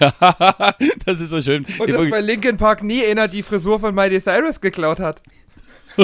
[0.00, 1.66] ja, das ist so schön.
[1.78, 5.20] Und Ich dass bei Linkin Park nie einer die Frisur von Miley Cyrus geklaut hat.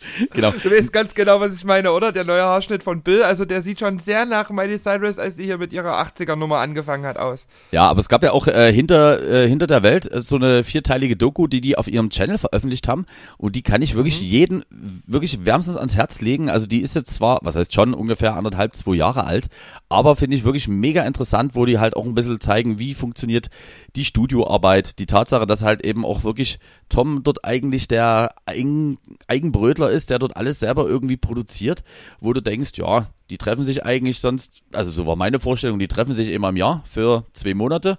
[0.32, 0.52] genau.
[0.62, 2.12] Du weißt ganz genau, was ich meine, oder?
[2.12, 5.44] Der neue Haarschnitt von Bill, also der sieht schon sehr nach Miley Cyrus, als die
[5.44, 7.46] hier mit ihrer 80er-Nummer angefangen hat, aus.
[7.72, 10.64] Ja, aber es gab ja auch äh, hinter, äh, hinter der Welt äh, so eine
[10.64, 13.06] vierteilige Doku, die die auf ihrem Channel veröffentlicht haben.
[13.36, 16.50] Und die kann ich wirklich jeden wirklich wärmstens ans Herz legen.
[16.50, 19.46] Also die ist jetzt zwar, was heißt schon, ungefähr anderthalb, zwei Jahre alt,
[19.88, 23.48] aber finde ich wirklich mega interessant, wo die halt auch ein bisschen zeigen, wie funktioniert
[23.96, 24.98] die Studioarbeit.
[24.98, 30.18] Die Tatsache, dass halt eben auch wirklich Tom dort eigentlich der Eigen, Eigenbrötler ist, der
[30.18, 31.82] dort alles selber irgendwie produziert,
[32.20, 35.88] wo du denkst, ja, die treffen sich eigentlich sonst, also so war meine Vorstellung, die
[35.88, 37.98] treffen sich immer im Jahr für zwei Monate.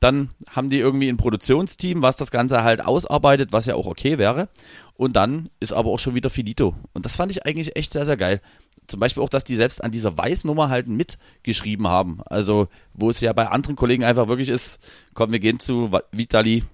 [0.00, 4.18] Dann haben die irgendwie ein Produktionsteam, was das Ganze halt ausarbeitet, was ja auch okay
[4.18, 4.48] wäre.
[4.94, 6.74] Und dann ist aber auch schon wieder finito.
[6.92, 8.40] Und das fand ich eigentlich echt sehr, sehr geil.
[8.86, 12.20] Zum Beispiel auch, dass die selbst an dieser Weißnummer halt mitgeschrieben haben.
[12.26, 14.78] Also, wo es ja bei anderen Kollegen einfach wirklich ist,
[15.14, 16.64] komm, wir gehen zu Vitali,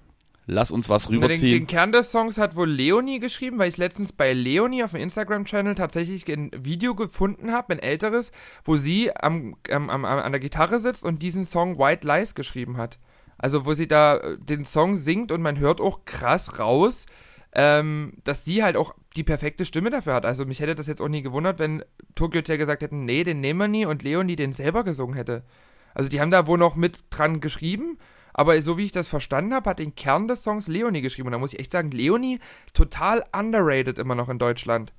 [0.45, 1.59] lass uns was Na, Den, rüberziehen.
[1.59, 5.01] den Kern des Songs hat wohl Leonie geschrieben, weil ich letztens bei Leonie auf dem
[5.01, 8.31] Instagram-Channel tatsächlich ein Video gefunden habe, ein älteres,
[8.63, 12.77] wo sie am, am, am, an der Gitarre sitzt und diesen Song White Lies geschrieben
[12.77, 12.99] hat.
[13.37, 17.07] Also wo sie da äh, den Song singt und man hört auch krass raus,
[17.55, 20.25] ähm, dass sie halt auch die perfekte Stimme dafür hat.
[20.25, 21.83] Also mich hätte das jetzt auch nie gewundert, wenn
[22.15, 25.43] Tokyo Hotel gesagt hätten, nee, den nehmen wir nie und Leonie den selber gesungen hätte.
[25.93, 27.97] Also die haben da wohl noch mit dran geschrieben,
[28.33, 31.27] aber so wie ich das verstanden habe, hat den Kern des Songs Leonie geschrieben.
[31.27, 32.39] Und da muss ich echt sagen, Leonie
[32.73, 34.91] total underrated immer noch in Deutschland.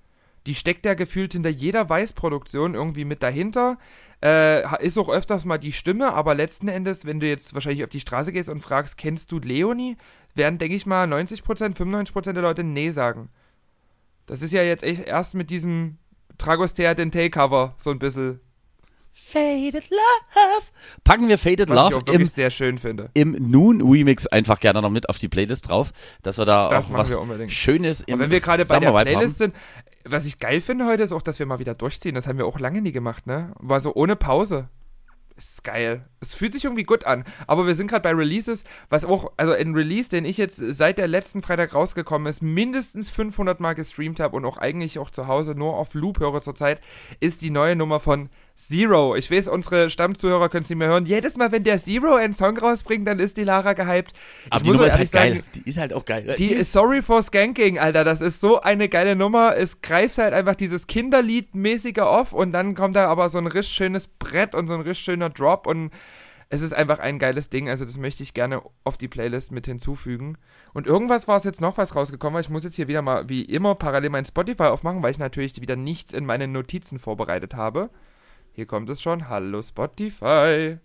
[0.46, 3.78] Die steckt ja gefühlt hinter jeder Weißproduktion irgendwie mit dahinter.
[4.22, 7.90] Äh, ist auch öfters mal die Stimme, aber letzten Endes, wenn du jetzt wahrscheinlich auf
[7.90, 9.96] die Straße gehst und fragst, kennst du Leonie,
[10.34, 13.30] werden, denke ich mal, 90%, 95% der Leute Nee sagen.
[14.26, 15.98] Das ist ja jetzt echt erst mit diesem
[16.38, 18.40] Dragostea Dente Cover so ein bisschen
[19.16, 20.66] Faded Love.
[21.04, 23.10] Packen wir Faded was Love im, sehr schön finde.
[23.14, 25.92] im Noon Remix einfach gerne noch mit auf die Playlist drauf,
[26.22, 27.52] dass wir da Das auch machen was wir unbedingt.
[27.52, 29.54] Schönes im Und wenn wir gerade bei der Playlist sind,
[30.04, 32.16] was ich geil finde heute, ist auch, dass wir mal wieder durchziehen.
[32.16, 33.52] Das haben wir auch lange nie gemacht, ne?
[33.60, 34.68] War so ohne Pause.
[35.36, 36.08] Ist geil.
[36.20, 37.24] Es fühlt sich irgendwie gut an.
[37.48, 40.98] Aber wir sind gerade bei Releases, was auch, also ein Release, den ich jetzt seit
[40.98, 45.26] der letzten Freitag rausgekommen ist, mindestens 500 Mal gestreamt habe und auch eigentlich auch zu
[45.26, 46.80] Hause nur auf Loop höre zurzeit,
[47.18, 49.16] ist die neue Nummer von Zero.
[49.16, 51.06] Ich weiß, unsere Stammzuhörer können es nicht mehr hören.
[51.06, 54.12] Jedes Mal, wenn der Zero einen Song rausbringt, dann ist die Lara gehypt.
[54.48, 55.32] Aber ich die muss Nummer ist halt ehrlich geil.
[55.32, 56.34] sagen, die ist halt auch geil.
[56.38, 58.04] die ist Sorry for Skanking, Alter.
[58.04, 59.56] Das ist so eine geile Nummer.
[59.56, 63.74] Es greift halt einfach dieses Kinderlied-mäßige off und dann kommt da aber so ein richtig
[63.74, 65.90] schönes Brett und so ein richtig schöner Drop und
[66.48, 67.68] es ist einfach ein geiles Ding.
[67.68, 70.38] Also, das möchte ich gerne auf die Playlist mit hinzufügen.
[70.72, 73.28] Und irgendwas war es jetzt noch was rausgekommen, weil ich muss jetzt hier wieder mal
[73.28, 77.54] wie immer parallel mein Spotify aufmachen, weil ich natürlich wieder nichts in meinen Notizen vorbereitet
[77.54, 77.90] habe.
[78.54, 79.28] Hier kommt es schon.
[79.28, 80.78] Hallo Spotify.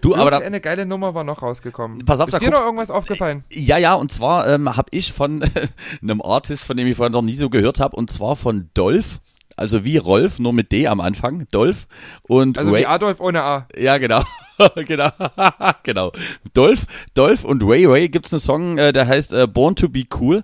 [0.00, 2.04] du, aber da, eine geile Nummer war noch rausgekommen.
[2.04, 3.44] Pass auf, da ist dir guckst- noch irgendwas aufgefallen?
[3.52, 5.44] Ja, ja, und zwar ähm, habe ich von
[6.02, 9.20] einem Artist, von dem ich vorher noch nie so gehört habe, und zwar von Dolph,
[9.56, 11.86] also wie Rolf, nur mit D am Anfang, Dolph
[12.24, 13.68] und Also Ray, wie Adolf ohne A.
[13.78, 14.24] ja genau,
[14.74, 15.10] genau,
[15.84, 16.10] genau,
[16.52, 16.84] Dolph,
[17.14, 20.42] Dolph und Ray Ray gibt's einen Song, äh, der heißt äh, Born to Be Cool,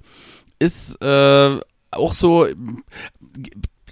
[0.61, 1.59] ist äh,
[1.91, 2.47] auch so,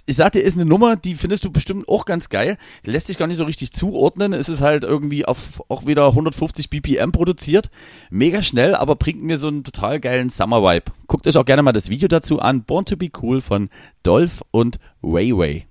[0.08, 2.56] ich sagte, ist eine Nummer, die findest du bestimmt auch ganz geil.
[2.82, 4.32] Lässt sich gar nicht so richtig zuordnen.
[4.32, 7.68] Es ist halt irgendwie auf auch wieder 150 BPM produziert.
[8.08, 10.92] Mega schnell, aber bringt mir so einen total geilen Summer Vibe.
[11.08, 12.64] Guckt euch auch gerne mal das Video dazu an.
[12.64, 13.68] Born to be Cool von
[14.02, 15.66] Dolph und Ray.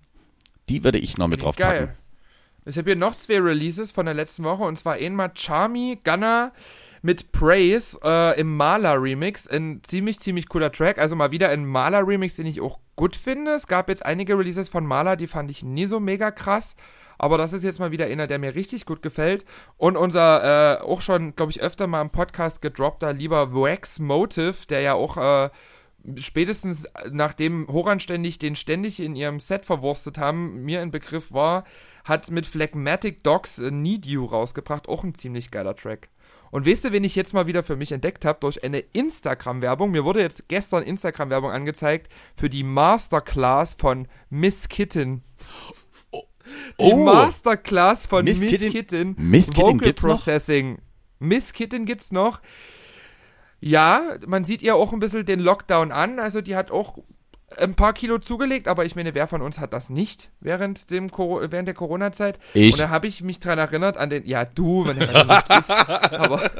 [0.69, 1.87] Die würde ich noch mit drauf Geil.
[1.87, 1.97] packen.
[2.65, 6.51] Ich habe hier noch zwei Releases von der letzten Woche und zwar einmal Charmy Gunner
[7.01, 9.47] mit Praise äh, im Maler-Remix.
[9.47, 10.99] Ein ziemlich, ziemlich cooler Track.
[10.99, 13.51] Also mal wieder ein Maler-Remix, den ich auch gut finde.
[13.51, 16.75] Es gab jetzt einige Releases von Maler, die fand ich nie so mega krass.
[17.17, 19.45] Aber das ist jetzt mal wieder einer, der mir richtig gut gefällt.
[19.77, 24.67] Und unser äh, auch schon, glaube ich, öfter mal im Podcast gedroppter lieber Wax Motive,
[24.69, 25.49] der ja auch äh,
[26.17, 31.63] spätestens nachdem Horanständig den ständig in ihrem Set verwurstet haben, mir ein Begriff war,
[32.03, 34.87] hat mit Phlegmatic Dogs äh, Need You rausgebracht.
[34.87, 36.09] Auch ein ziemlich geiler Track.
[36.51, 39.91] Und weißt du, wen ich jetzt mal wieder für mich entdeckt habe durch eine Instagram-Werbung?
[39.91, 45.23] Mir wurde jetzt gestern Instagram-Werbung angezeigt für die Masterclass von Miss Kitten.
[46.13, 46.21] Die
[46.93, 47.03] Oh.
[47.03, 49.15] Masterclass von Miss Miss, Kitten- Kitten.
[49.17, 50.09] Miss Kitten Vocal gibt's noch?
[50.15, 50.77] Processing.
[51.19, 52.41] Miss Kitten gibt's noch.
[53.59, 56.19] Ja, man sieht ihr auch ein bisschen den Lockdown an.
[56.19, 56.99] Also die hat auch
[57.55, 61.09] ein paar Kilo zugelegt, aber ich meine, wer von uns hat das nicht während, dem
[61.09, 62.39] Coro während der Corona-Zeit?
[62.53, 62.73] Ich.
[62.73, 65.69] Und da habe ich mich dran erinnert an den, ja du, wenn er nicht ist,
[65.71, 66.51] aber,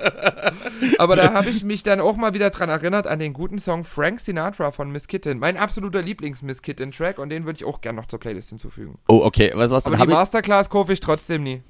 [0.98, 3.84] aber da habe ich mich dann auch mal wieder dran erinnert an den guten Song
[3.84, 5.40] Frank Sinatra von Miss Kitten.
[5.40, 8.98] Mein absoluter Lieblings-Miss Kitten-Track und den würde ich auch gerne noch zur Playlist hinzufügen.
[9.10, 9.52] Oh, okay.
[9.56, 11.62] Was, was, Aber dann die Masterclass kaufe ich trotzdem nie.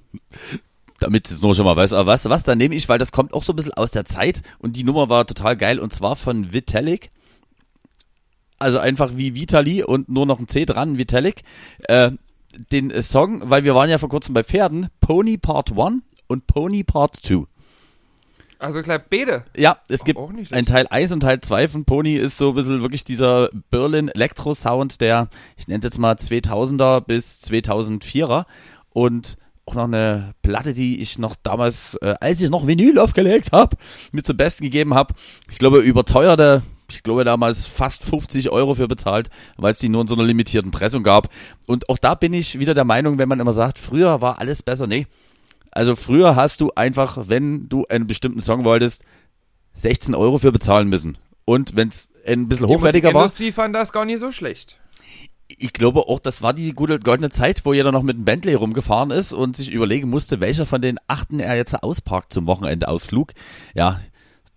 [0.99, 3.11] damit es nur schon mal weiß, aber weißt du was, dann nehme ich, weil das
[3.11, 5.91] kommt auch so ein bisschen aus der Zeit und die Nummer war total geil und
[5.91, 7.09] zwar von Vitalik.
[8.59, 11.43] Also einfach wie Vitali und nur noch ein C dran, Vitalik.
[11.87, 12.11] Äh,
[12.71, 16.47] den äh, Song, weil wir waren ja vor kurzem bei Pferden, Pony Part 1 und
[16.47, 17.45] Pony Part 2.
[18.59, 19.43] Also klar, Bede.
[19.55, 20.65] Ja, es gibt auch nicht ein.
[20.65, 24.55] Teil 1 und Teil 2 von Pony ist so ein bisschen wirklich dieser Berlin Electro
[24.55, 28.45] Sound, der, ich nenne es jetzt mal 2000er bis 2004er
[28.89, 29.37] und
[29.67, 33.77] auch noch eine Platte, die ich noch damals, äh, als ich noch Vinyl aufgelegt habe,
[34.11, 35.13] mir zum Besten gegeben habe.
[35.51, 40.01] Ich glaube, überteuerte, ich glaube damals fast 50 Euro für bezahlt, weil es die nur
[40.01, 41.29] in so einer limitierten Pressung gab.
[41.65, 44.63] Und auch da bin ich wieder der Meinung, wenn man immer sagt, früher war alles
[44.63, 44.87] besser.
[44.87, 45.07] Nee,
[45.71, 49.03] also früher hast du einfach, wenn du einen bestimmten Song wolltest,
[49.73, 51.17] 16 Euro für bezahlen müssen.
[51.45, 54.79] Und wenn es ein bisschen Die hochwertiger war, Industrie fand das gar nicht so schlecht.
[55.47, 58.55] ich glaube auch, das war die gute goldene Zeit, wo jeder noch mit einem Bentley
[58.55, 63.33] rumgefahren ist und sich überlegen musste, welcher von den achten er jetzt ausparkt zum Wochenendausflug.
[63.73, 63.99] Ja,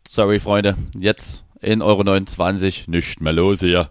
[0.09, 3.91] sorry Freunde, jetzt in Euro 29 nicht mehr los hier.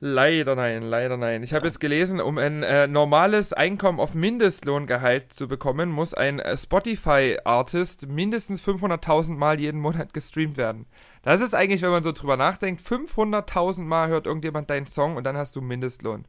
[0.00, 1.42] Leider nein, leider nein.
[1.42, 6.38] Ich habe jetzt gelesen, um ein äh, normales Einkommen auf Mindestlohngehalt zu bekommen, muss ein
[6.38, 10.86] äh, Spotify-Artist mindestens 500.000 Mal jeden Monat gestreamt werden.
[11.22, 15.24] Das ist eigentlich, wenn man so drüber nachdenkt, 500.000 Mal hört irgendjemand deinen Song und
[15.24, 16.26] dann hast du Mindestlohn.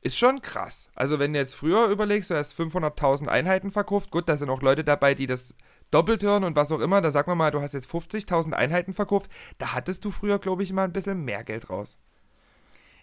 [0.00, 0.88] ist schon krass.
[0.94, 4.62] Also wenn du jetzt früher überlegst, du hast 500.000 Einheiten verkauft, gut, da sind auch
[4.62, 5.54] Leute dabei, die das
[5.90, 8.92] doppelt hören und was auch immer, da sagen wir mal, du hast jetzt 50.000 Einheiten
[8.92, 11.96] verkauft, da hattest du früher, glaube ich, mal ein bisschen mehr Geld raus.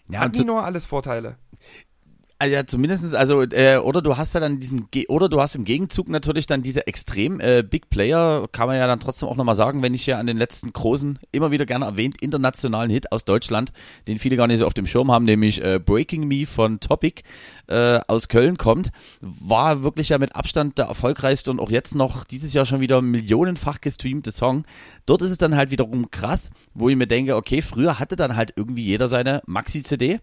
[0.08, 1.36] Ja, Hat zu- nur alles Vorteile.
[2.38, 5.64] Also ja, zumindestens, also, äh, oder du hast ja dann diesen, oder du hast im
[5.64, 9.54] Gegenzug natürlich dann diese extrem äh, Big Player, kann man ja dann trotzdem auch nochmal
[9.54, 13.24] sagen, wenn ich ja an den letzten großen, immer wieder gerne erwähnt, internationalen Hit aus
[13.24, 13.72] Deutschland,
[14.06, 17.22] den viele gar nicht so auf dem Schirm haben, nämlich äh, Breaking Me von Topic
[17.68, 18.90] äh, aus Köln kommt,
[19.22, 23.00] war wirklich ja mit Abstand der erfolgreichste und auch jetzt noch dieses Jahr schon wieder
[23.00, 24.66] millionenfach gestreamte Song.
[25.06, 28.36] Dort ist es dann halt wiederum krass, wo ich mir denke, okay, früher hatte dann
[28.36, 30.20] halt irgendwie jeder seine Maxi-CD.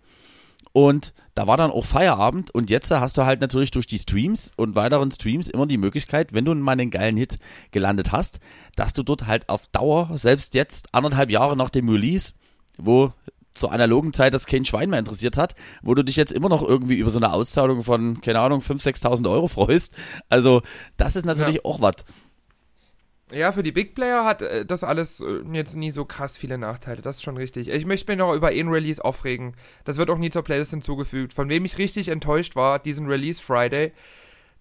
[0.74, 4.52] Und da war dann auch Feierabend und jetzt hast du halt natürlich durch die Streams
[4.56, 7.38] und weiteren Streams immer die Möglichkeit, wenn du mal einen geilen Hit
[7.72, 8.40] gelandet hast,
[8.76, 12.34] dass du dort halt auf Dauer, selbst jetzt anderthalb Jahre nach dem Release,
[12.78, 13.14] wo
[13.56, 15.54] zur analogen Zeit das kein Schwein mehr interessiert hat,
[15.84, 19.04] wo du dich jetzt immer noch irgendwie über so eine Auszahlung von, keine Ahnung, 5.000,
[19.04, 19.94] 6.000 Euro freust.
[20.28, 20.62] Also
[20.98, 21.66] das ist natürlich Ja.
[21.66, 21.96] auch was.
[23.32, 26.58] Ja, für die Big Player hat äh, das alles äh, jetzt nie so krass viele
[26.58, 27.02] Nachteile.
[27.02, 27.70] Das ist schon richtig.
[27.70, 29.56] Ich möchte mich noch über einen Release aufregen.
[29.86, 31.34] Das wird auch nie zur Playlist hinzugefügt.
[31.34, 33.94] Von wem ich richtig enttäuscht war, diesen Release Friday,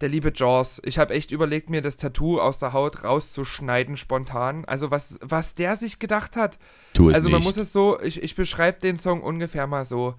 [0.00, 0.80] der liebe Jaws.
[0.84, 4.64] Ich habe echt überlegt, mir das Tattoo aus der Haut rauszuschneiden spontan.
[4.64, 6.58] Also was, was der sich gedacht hat.
[6.94, 7.46] Tu es also man nicht.
[7.46, 10.14] muss es so, ich, ich beschreibe den Song ungefähr mal so.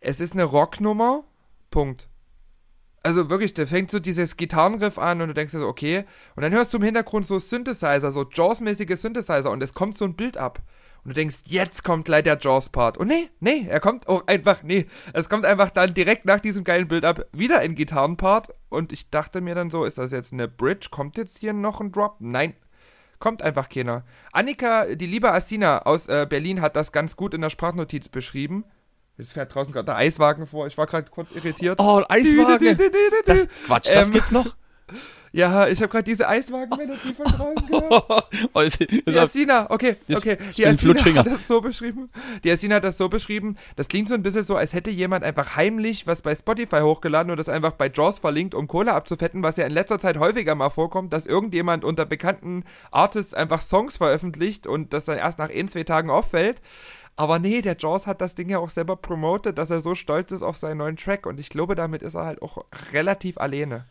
[0.00, 1.24] Es ist eine Rocknummer,
[1.70, 2.08] Punkt.
[3.02, 6.04] Also wirklich, da fängt so dieses Gitarrenriff an und du denkst dir so, okay.
[6.36, 10.04] Und dann hörst du im Hintergrund so Synthesizer, so Jaws-mäßige Synthesizer und es kommt so
[10.04, 10.60] ein Bild ab.
[11.04, 12.96] Und du denkst, jetzt kommt gleich der Jaws-Part.
[12.96, 14.86] Und nee, nee, er kommt auch einfach, nee.
[15.12, 18.54] Es kommt einfach dann direkt nach diesem geilen Bild ab wieder ein Gitarrenpart.
[18.68, 20.88] Und ich dachte mir dann so, ist das jetzt eine Bridge?
[20.92, 22.16] Kommt jetzt hier noch ein Drop?
[22.20, 22.54] Nein.
[23.18, 24.04] Kommt einfach keiner.
[24.32, 28.64] Annika, die liebe Asina aus äh, Berlin, hat das ganz gut in der Sprachnotiz beschrieben.
[29.18, 30.66] Jetzt fährt draußen gerade der Eiswagen vor.
[30.66, 31.78] Ich war gerade kurz irritiert.
[31.80, 32.78] Oh, ein Eiswagen.
[33.26, 34.46] Das, Quatsch, das Ähm, gibt's noch?
[35.34, 38.26] Ja, ich habe gerade diese Eiswagen-Melodie von draußen gehört.
[38.54, 38.62] Oh,
[39.10, 40.36] Die Asina, okay, okay.
[40.58, 42.08] Die Asina hat das so beschrieben.
[42.44, 43.56] Die Asina hat das so beschrieben.
[43.76, 47.30] Das klingt so ein bisschen so, als hätte jemand einfach heimlich was bei Spotify hochgeladen
[47.30, 50.54] und das einfach bei Jaws verlinkt, um Kohle abzufetten, was ja in letzter Zeit häufiger
[50.54, 55.48] mal vorkommt, dass irgendjemand unter bekannten Artists einfach Songs veröffentlicht und das dann erst nach
[55.48, 56.60] ein, zwei Tagen auffällt.
[57.16, 60.32] Aber nee, der Jaws hat das Ding ja auch selber promotet, dass er so stolz
[60.32, 63.84] ist auf seinen neuen Track und ich glaube, damit ist er halt auch relativ alleine.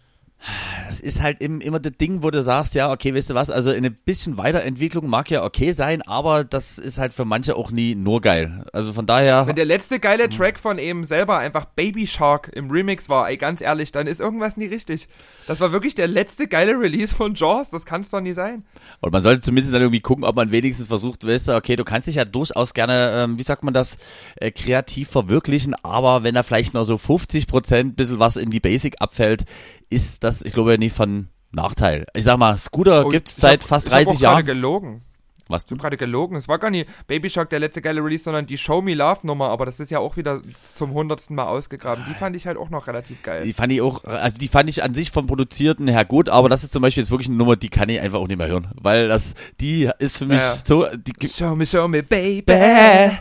[0.87, 3.49] Das ist halt im, immer das Ding, wo du sagst, ja, okay, weißt du was,
[3.49, 7.71] also eine bisschen Weiterentwicklung mag ja okay sein, aber das ist halt für manche auch
[7.71, 8.65] nie nur geil.
[8.73, 12.71] Also von daher, Wenn der letzte geile Track von ihm selber einfach Baby Shark im
[12.71, 15.07] Remix war, ey, ganz ehrlich, dann ist irgendwas nie richtig.
[15.47, 18.63] Das war wirklich der letzte geile Release von Jaws, das kann's doch nie sein.
[18.99, 21.83] und man sollte zumindest dann irgendwie gucken, ob man wenigstens versucht, weißt du, okay, du
[21.83, 23.97] kannst dich ja durchaus gerne, ähm, wie sagt man das,
[24.37, 28.59] äh, kreativ verwirklichen, aber wenn da vielleicht noch so 50 Prozent bisschen was in die
[28.59, 29.45] Basic abfällt,
[29.91, 32.05] ist das, ich glaube, nicht von Nachteil.
[32.15, 34.33] Ich sag mal, Scooter Oh, gibt's ich seit hab- fast ich hab 30 auch gerade
[34.37, 34.45] Jahren.
[34.45, 35.01] gelogen.
[35.47, 36.37] Was Ich hab gerade gelogen.
[36.37, 39.27] Es war gar nicht Baby Shark der letzte geile Release, sondern die Show Me Love
[39.27, 40.41] Nummer, aber das ist ja auch wieder
[40.75, 42.05] zum hundertsten Mal ausgegraben.
[42.07, 43.43] Die fand ich halt auch noch relativ geil.
[43.43, 46.47] Die fand ich auch, also die fand ich an sich vom Produzierten her gut, aber
[46.47, 48.47] das ist zum Beispiel jetzt wirklich eine Nummer, die kann ich einfach auch nicht mehr
[48.47, 50.55] hören, weil das, die ist für mich Ja.
[50.65, 53.17] so, die, Show me, show me, baby.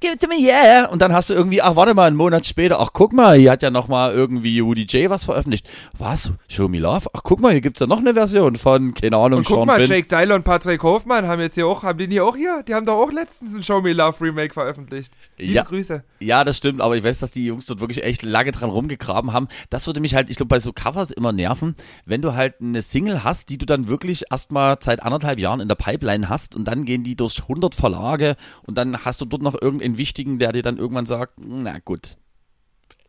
[0.00, 0.86] Give it to me, yeah.
[0.86, 3.50] Und dann hast du irgendwie, ach, warte mal, einen Monat später, ach, guck mal, hier
[3.50, 5.68] hat ja noch mal irgendwie Woody J was veröffentlicht.
[5.98, 6.32] Was?
[6.48, 7.08] Show Me Love?
[7.12, 9.66] Ach, guck mal, hier gibt's ja noch eine Version von, keine Ahnung, Und guck Sean
[9.66, 9.86] mal, Finn.
[9.90, 12.62] Jake Tyler und Patrick Hofmann haben jetzt hier auch, haben die nie auch hier?
[12.66, 15.12] Die haben doch auch letztens ein Show Me Love Remake veröffentlicht.
[15.36, 15.62] Liebe Ja.
[15.64, 16.02] Grüße.
[16.20, 19.34] Ja, das stimmt, aber ich weiß, dass die Jungs dort wirklich echt lange dran rumgegraben
[19.34, 19.48] haben.
[19.68, 21.76] Das würde mich halt, ich glaube, bei so Covers immer nerven,
[22.06, 25.68] wenn du halt eine Single hast, die du dann wirklich erstmal seit anderthalb Jahren in
[25.68, 28.36] der Pipeline hast und dann gehen die durch 100 Verlage
[28.66, 29.60] und dann hast du dort noch
[29.90, 32.16] irgendeinen wichtigen, der dir dann irgendwann sagt, na gut,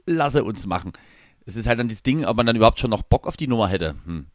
[0.06, 0.92] lasse uns machen.
[1.46, 3.48] Es ist halt dann das Ding, ob man dann überhaupt schon noch Bock auf die
[3.48, 3.96] Nummer hätte.
[4.06, 4.28] Hm.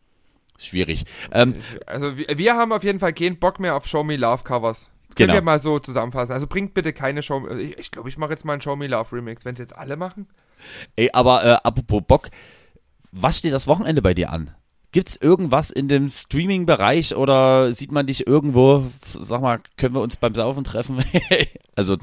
[0.58, 1.04] Schwierig.
[1.32, 1.54] Ähm,
[1.86, 4.90] Also wir, wir haben auf jeden Fall keinen Bock mehr auf Show Me Love Covers.
[5.14, 5.34] Können Genau.
[5.34, 6.32] wir mal so zusammenfassen.
[6.32, 8.76] Also bringt bitte keine Show Ich glaube, ich, glaub, ich mache jetzt mal einen Show
[8.76, 10.26] Me Love Remix, wenn es jetzt alle machen.
[10.96, 12.30] Ey, aber äh, apropos Bock,
[13.12, 14.54] was steht das Wochenende bei dir an?
[14.92, 18.84] Gibt's irgendwas in dem Streaming-Bereich oder sieht man dich irgendwo?
[19.18, 21.04] Sag mal, können wir uns beim Saufen treffen?
[21.76, 21.96] also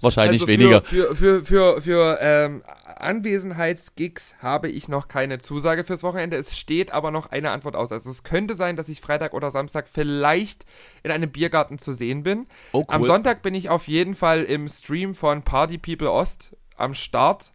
[0.00, 0.82] wahrscheinlich also weniger.
[0.82, 2.62] Für, für, für, für, für ähm,
[2.98, 6.36] Anwesenheitsgigs habe ich noch keine Zusage fürs Wochenende.
[6.36, 7.92] Es steht aber noch eine Antwort aus.
[7.92, 10.64] Also es könnte sein, dass ich Freitag oder Samstag vielleicht
[11.02, 12.46] in einem Biergarten zu sehen bin.
[12.72, 13.06] Oh, Am cool.
[13.06, 17.52] Sonntag bin ich auf jeden Fall im Stream von Party People Ost am Start.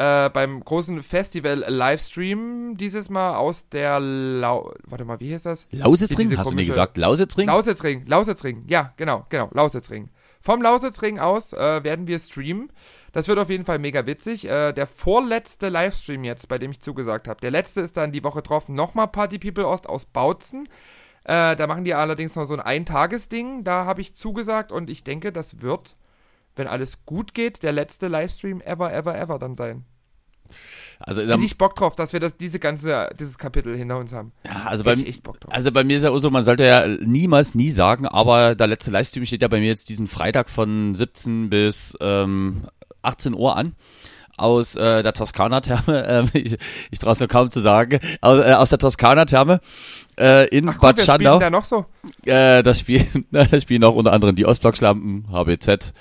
[0.00, 5.68] Äh, beim großen Festival-Livestream dieses Mal aus der Lau Warte mal, wie hieß das?
[5.72, 6.96] Lausitzring, hast du mir gesagt?
[6.96, 7.46] Lausitzring?
[7.46, 10.08] Lausitzring, Lausitzring, ja, genau, genau, Lausitzring.
[10.40, 12.72] Vom Lausitzring aus äh, werden wir streamen.
[13.12, 14.48] Das wird auf jeden Fall mega witzig.
[14.48, 17.42] Äh, der vorletzte Livestream jetzt, bei dem ich zugesagt habe.
[17.42, 20.66] Der letzte ist dann die Woche drauf nochmal Party People Ost aus Bautzen.
[21.24, 23.64] Äh, da machen die allerdings noch so ein Eintagesding.
[23.64, 25.94] Da habe ich zugesagt und ich denke, das wird,
[26.56, 29.84] wenn alles gut geht, der letzte Livestream ever, ever, ever dann sein.
[31.02, 34.32] Also, Hätte ich Bock drauf, dass wir das, diese ganze, dieses Kapitel hinter uns haben.
[34.44, 35.52] ja, also bei, ich echt Bock drauf.
[35.52, 38.66] also bei mir ist ja auch so, man sollte ja niemals nie sagen, aber der
[38.66, 42.64] letzte Livestream steht ja bei mir jetzt diesen Freitag von 17 bis ähm,
[43.02, 43.74] 18 Uhr an.
[44.36, 46.56] Aus äh, der Toskana-Therme, ähm, ich,
[46.90, 49.60] ich traue es mir kaum zu sagen, aus, äh, aus der Toskana-Therme
[50.18, 51.38] äh, in Ach, Bad gut, Schandau.
[51.38, 51.84] da noch so?
[52.24, 55.92] Äh, das spielen, das spielen auch unter anderem die Ostblockschlampen, HBZ.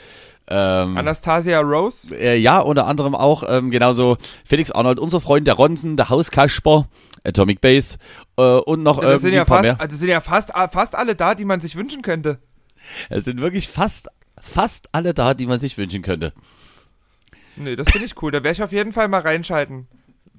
[0.51, 2.13] Ähm, Anastasia Rose.
[2.15, 6.87] äh, ja, unter anderem auch ähm, genauso Felix Arnold, unser Freund der Ronsen, der Hauskasper,
[7.23, 7.97] Atomic Base
[8.37, 9.79] äh, und noch Das sind irgendwie ja fast, mehr.
[9.79, 12.39] also sind ja fast, fast alle da, die man sich wünschen könnte.
[13.09, 14.07] Es sind wirklich fast,
[14.41, 16.33] fast alle da, die man sich wünschen könnte.
[17.55, 18.31] Nee, das finde ich cool.
[18.31, 19.87] Da werde ich auf jeden Fall mal reinschalten.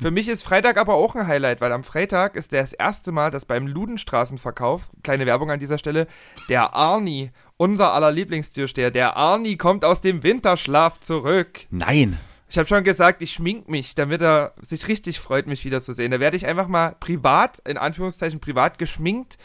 [0.01, 3.31] Für mich ist Freitag aber auch ein Highlight, weil am Freitag ist das erste Mal,
[3.31, 6.07] dass beim Ludenstraßenverkauf, kleine Werbung an dieser Stelle,
[6.49, 11.67] der Arni, unser aller Lieblingstürsteher, der Arni kommt aus dem Winterschlaf zurück.
[11.69, 12.19] Nein.
[12.49, 16.11] Ich habe schon gesagt, ich schmink mich, damit er sich richtig freut, mich wiederzusehen.
[16.11, 19.37] Da werde ich einfach mal privat, in Anführungszeichen privat geschminkt,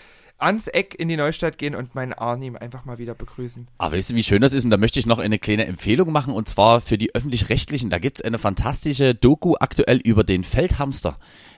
[0.46, 3.68] ans Eck in die Neustadt gehen und meinen Arni einfach mal wieder begrüßen.
[3.80, 4.64] Aber weißt du, wie schön das ist?
[4.64, 7.90] Und da möchte ich noch eine kleine Empfehlung machen und zwar für die Öffentlich-Rechtlichen.
[7.90, 11.18] Da gibt's eine fantastische Doku aktuell über den Feldhamster,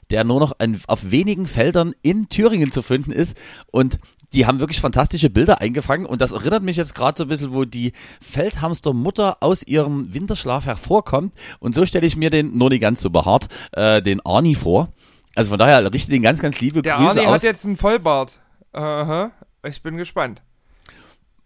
[0.09, 3.37] der nur noch an, auf wenigen Feldern in Thüringen zu finden ist.
[3.71, 3.99] Und
[4.33, 6.05] die haben wirklich fantastische Bilder eingefangen.
[6.05, 10.65] Und das erinnert mich jetzt gerade so ein bisschen, wo die Feldhamstermutter aus ihrem Winterschlaf
[10.65, 11.33] hervorkommt.
[11.59, 14.93] Und so stelle ich mir den, nur nicht ganz so behaart, äh, den Arnie vor.
[15.35, 17.35] Also von daher richte den ganz, ganz liebe Der Grüße Arni aus.
[17.35, 18.39] hat jetzt einen Vollbart.
[18.73, 19.31] Aha.
[19.65, 20.41] Ich bin gespannt.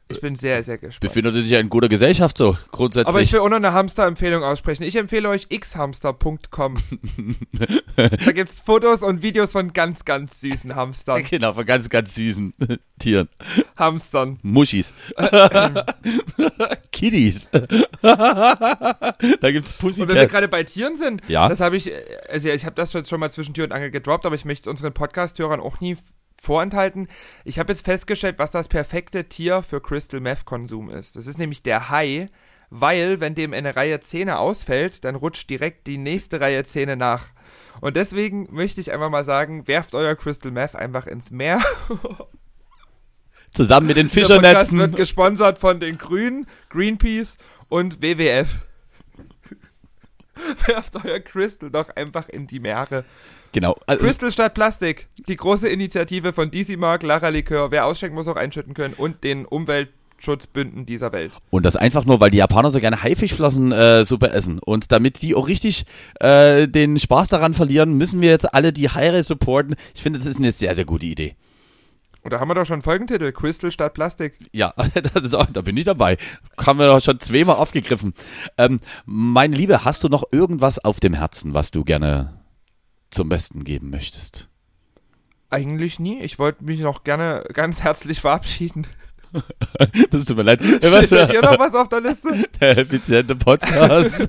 [0.10, 1.00] Ich bin sehr, sehr gespannt.
[1.00, 3.08] Befindet sich ja in guter Gesellschaft so, grundsätzlich.
[3.08, 4.84] Aber ich will auch noch eine Hamster-Empfehlung aussprechen.
[4.84, 6.74] Ich empfehle euch xhamster.com.
[7.96, 11.24] da gibt's Fotos und Videos von ganz, ganz süßen Hamstern.
[11.24, 12.54] Genau, von ganz, ganz süßen
[13.00, 13.30] Tieren.
[13.78, 14.38] Hamstern.
[14.42, 14.94] Muschis.
[16.92, 17.50] Kitties.
[18.02, 19.16] da
[19.52, 21.48] gibt's Und wenn wir gerade bei Tieren sind, Ja.
[21.48, 21.90] das habe ich,
[22.30, 24.68] also ich habe das schon mal zwischen Tür und Angel gedroppt, aber ich möchte es
[24.68, 25.96] unseren Podcast-Hörern auch nie
[26.42, 27.08] vorenthalten.
[27.46, 31.16] Ich habe jetzt festgestellt, was das perfekte Tier für Crystal Meth Konsum ist.
[31.16, 32.26] Das ist nämlich der Hai,
[32.72, 37.28] weil wenn dem eine Reihe Zähne ausfällt, dann rutscht direkt die nächste Reihe Zähne nach.
[37.80, 41.62] Und deswegen möchte ich einfach mal sagen, werft euer Crystal Meth einfach ins Meer.
[43.54, 44.80] Zusammen mit den Fischernetzen.
[44.80, 47.38] wird gesponsert von den Grünen, Greenpeace
[47.70, 48.66] und WWF.
[50.66, 53.06] Werft euer Crystal doch einfach in die Meere.
[53.52, 53.76] Genau.
[53.86, 55.08] Also, Crystal statt Plastik.
[55.28, 57.72] Die große Initiative von DC Mark, Lara Likör.
[57.72, 58.93] Wer ausschenken muss, auch einschütten können.
[58.93, 61.34] Und den Umweltschutzbünden dieser Welt.
[61.49, 64.60] und das einfach nur, weil die Japaner so gerne Haifischflossen äh, Suppe essen.
[64.60, 65.86] Und damit die auch richtig
[66.20, 69.76] äh, den Spaß daran verlieren, müssen wir jetzt alle die Haie supporten.
[69.93, 71.36] Ich finde, das ist eine sehr, sehr gute Idee.
[72.24, 73.32] Und da haben wir doch schon einen Folgentitel.
[73.32, 74.34] Crystal statt Plastik.
[74.52, 74.74] Ja,
[75.14, 76.18] das ist auch, da bin ich dabei.
[76.60, 78.14] Haben wir doch schon zweimal aufgegriffen.
[78.58, 82.41] Ähm, meine Liebe, hast du noch irgendwas auf dem Herzen, was du gerne
[83.12, 84.49] zum Besten geben möchtest?
[85.49, 86.22] Eigentlich nie.
[86.22, 88.88] Ich wollte mich noch gerne ganz herzlich verabschieden.
[90.09, 90.62] Das tut mir leid.
[90.64, 92.45] Steht dir noch was auf der Liste?
[92.59, 94.28] Der effiziente Podcast.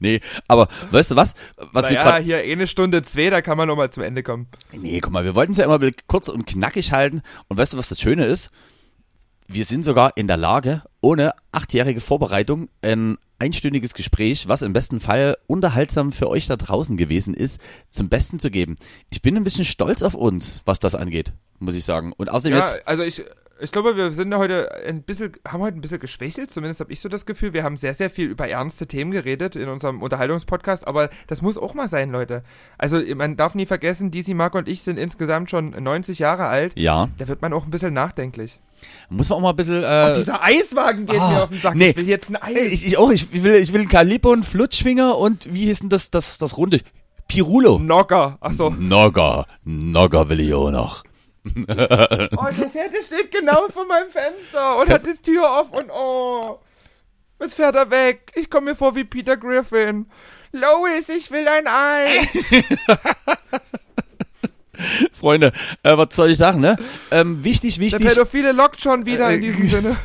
[0.00, 1.34] nee, aber weißt du was?
[1.72, 4.24] Was mir naja, grad, hier eine Stunde zwei, da kann man noch mal zum Ende
[4.24, 4.48] kommen.
[4.72, 7.22] Nee, guck mal, wir wollten es ja immer kurz und knackig halten.
[7.46, 8.50] Und weißt du, was das Schöne ist?
[9.46, 15.00] Wir sind sogar in der Lage, ohne achtjährige Vorbereitung ein einstündiges Gespräch, was im besten
[15.00, 17.60] Fall unterhaltsam für euch da draußen gewesen ist,
[17.90, 18.76] zum Besten zu geben.
[19.10, 22.12] Ich bin ein bisschen stolz auf uns, was das angeht, muss ich sagen.
[22.16, 23.24] Und außerdem Ja, jetzt, also ich,
[23.60, 27.00] ich glaube, wir sind heute ein bisschen, haben heute ein bisschen geschwächelt, zumindest habe ich
[27.00, 27.52] so das Gefühl.
[27.52, 31.58] Wir haben sehr, sehr viel über ernste Themen geredet in unserem Unterhaltungspodcast, aber das muss
[31.58, 32.42] auch mal sein, Leute.
[32.76, 36.72] Also man darf nie vergessen, DC Mark und ich sind insgesamt schon 90 Jahre alt.
[36.78, 38.58] ja, Da wird man auch ein bisschen nachdenklich.
[39.08, 39.82] Muss man auch mal ein bisschen...
[39.82, 41.74] Äh, Dieser Eiswagen geht ah, mir auf den Sack.
[41.74, 41.90] nee.
[41.90, 42.72] Ich will jetzt ein Eis.
[42.72, 45.88] ich, ich auch, ich will, ich will einen Calippo, einen Flutschfinger und wie hieß denn
[45.88, 46.80] das, das, das runde?
[47.28, 47.78] Pirulo.
[47.78, 48.38] Nogger.
[48.40, 48.70] Achso.
[48.70, 51.04] Nogger, Nogger will ich auch noch.
[51.44, 56.58] Oh, der Pferde steht genau vor meinem Fenster und hat die Tür auf und oh.
[57.40, 58.32] Jetzt fährt er weg.
[58.34, 60.10] Ich komme mir vor wie Peter Griffin.
[60.52, 62.26] Lois, ich will ein Eis.
[65.12, 65.52] Freunde,
[65.82, 66.76] äh, was soll ich sagen, ne?
[67.10, 68.06] Ähm, wichtig, Der wichtig.
[68.06, 69.96] Pädophile lockt schon wieder Äh, in diesem Sinne.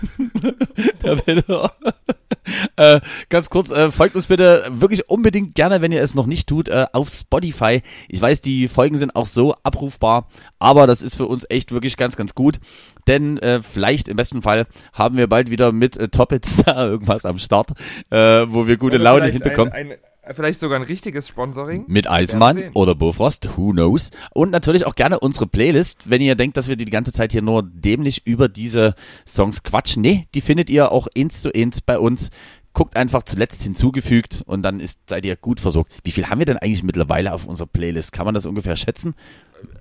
[1.03, 1.69] Der Pedo-
[2.75, 2.99] äh,
[3.29, 6.67] ganz kurz, äh, folgt uns bitte wirklich unbedingt gerne, wenn ihr es noch nicht tut,
[6.67, 7.81] äh, auf Spotify.
[8.09, 10.27] Ich weiß, die Folgen sind auch so abrufbar,
[10.59, 12.59] aber das ist für uns echt wirklich ganz, ganz gut.
[13.07, 17.25] Denn äh, vielleicht im besten Fall haben wir bald wieder mit äh, Toppets da irgendwas
[17.25, 17.71] am Start,
[18.09, 18.17] äh,
[18.47, 19.71] wo wir gute Oder Laune hinbekommen.
[19.73, 19.97] Ein, ein,
[20.31, 21.85] vielleicht sogar ein richtiges Sponsoring.
[21.87, 22.07] Mit
[22.53, 22.71] sehen.
[22.73, 24.11] oder Bofrost, who knows.
[24.31, 27.41] Und natürlich auch gerne unsere Playlist, wenn ihr denkt, dass wir die ganze Zeit hier
[27.41, 28.95] nur dämlich über diese
[29.27, 30.01] Songs quatschen.
[30.01, 32.29] Nee, die findet ihr auch eins zu eins bei uns.
[32.73, 35.93] Guckt einfach zuletzt hinzugefügt und dann ist, seid ihr gut versorgt.
[36.03, 38.13] Wie viel haben wir denn eigentlich mittlerweile auf unserer Playlist?
[38.13, 39.13] Kann man das ungefähr schätzen?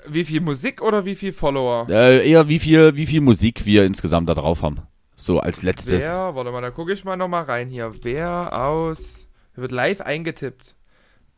[0.06, 1.86] Wie viel Musik oder wie viel Follower?
[1.88, 4.82] Äh, eher wie viel, wie viel Musik wir insgesamt da drauf haben.
[5.16, 6.02] So als letztes.
[6.02, 7.92] Wer, warte mal, da gucke ich mal nochmal rein hier.
[8.02, 10.74] Wer aus, wird live eingetippt.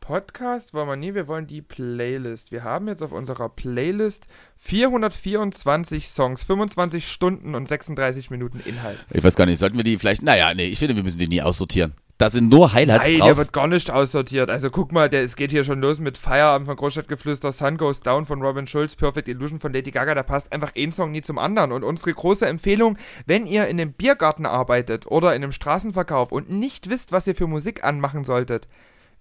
[0.05, 2.51] Podcast wollen wir nie, wir wollen die Playlist.
[2.51, 4.27] Wir haben jetzt auf unserer Playlist
[4.57, 9.03] 424 Songs, 25 Stunden und 36 Minuten Inhalt.
[9.11, 11.27] Ich weiß gar nicht, sollten wir die vielleicht, naja, nee, ich finde, wir müssen die
[11.27, 11.95] nie aussortieren.
[12.19, 13.27] Da sind nur Highlights Nein, drauf.
[13.29, 14.51] der wird gar nicht aussortiert.
[14.51, 18.01] Also guck mal, der, es geht hier schon los mit Feierabend von Großstadtgeflüster, Sun Goes
[18.01, 20.13] Down von Robin Schulz, Perfect Illusion von Lady Gaga.
[20.13, 21.71] Da passt einfach ein Song nie zum anderen.
[21.71, 26.51] Und unsere große Empfehlung, wenn ihr in einem Biergarten arbeitet oder in einem Straßenverkauf und
[26.51, 28.67] nicht wisst, was ihr für Musik anmachen solltet,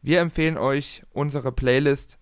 [0.04, 2.18] wir empfehlen euch unsere Playlist.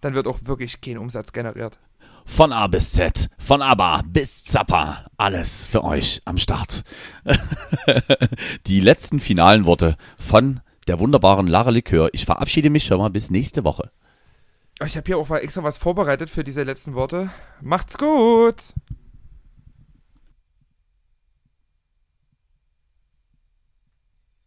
[0.00, 1.78] Dann wird auch wirklich kein Umsatz generiert.
[2.24, 6.84] Von A bis Z, von ABBA bis Zappa, alles für euch am Start.
[8.66, 12.08] Die letzten finalen Worte von der wunderbaren Lara Likör.
[12.12, 13.90] Ich verabschiede mich schon mal bis nächste Woche.
[14.82, 17.30] Ich habe hier auch extra was vorbereitet für diese letzten Worte.
[17.60, 18.72] Macht's gut!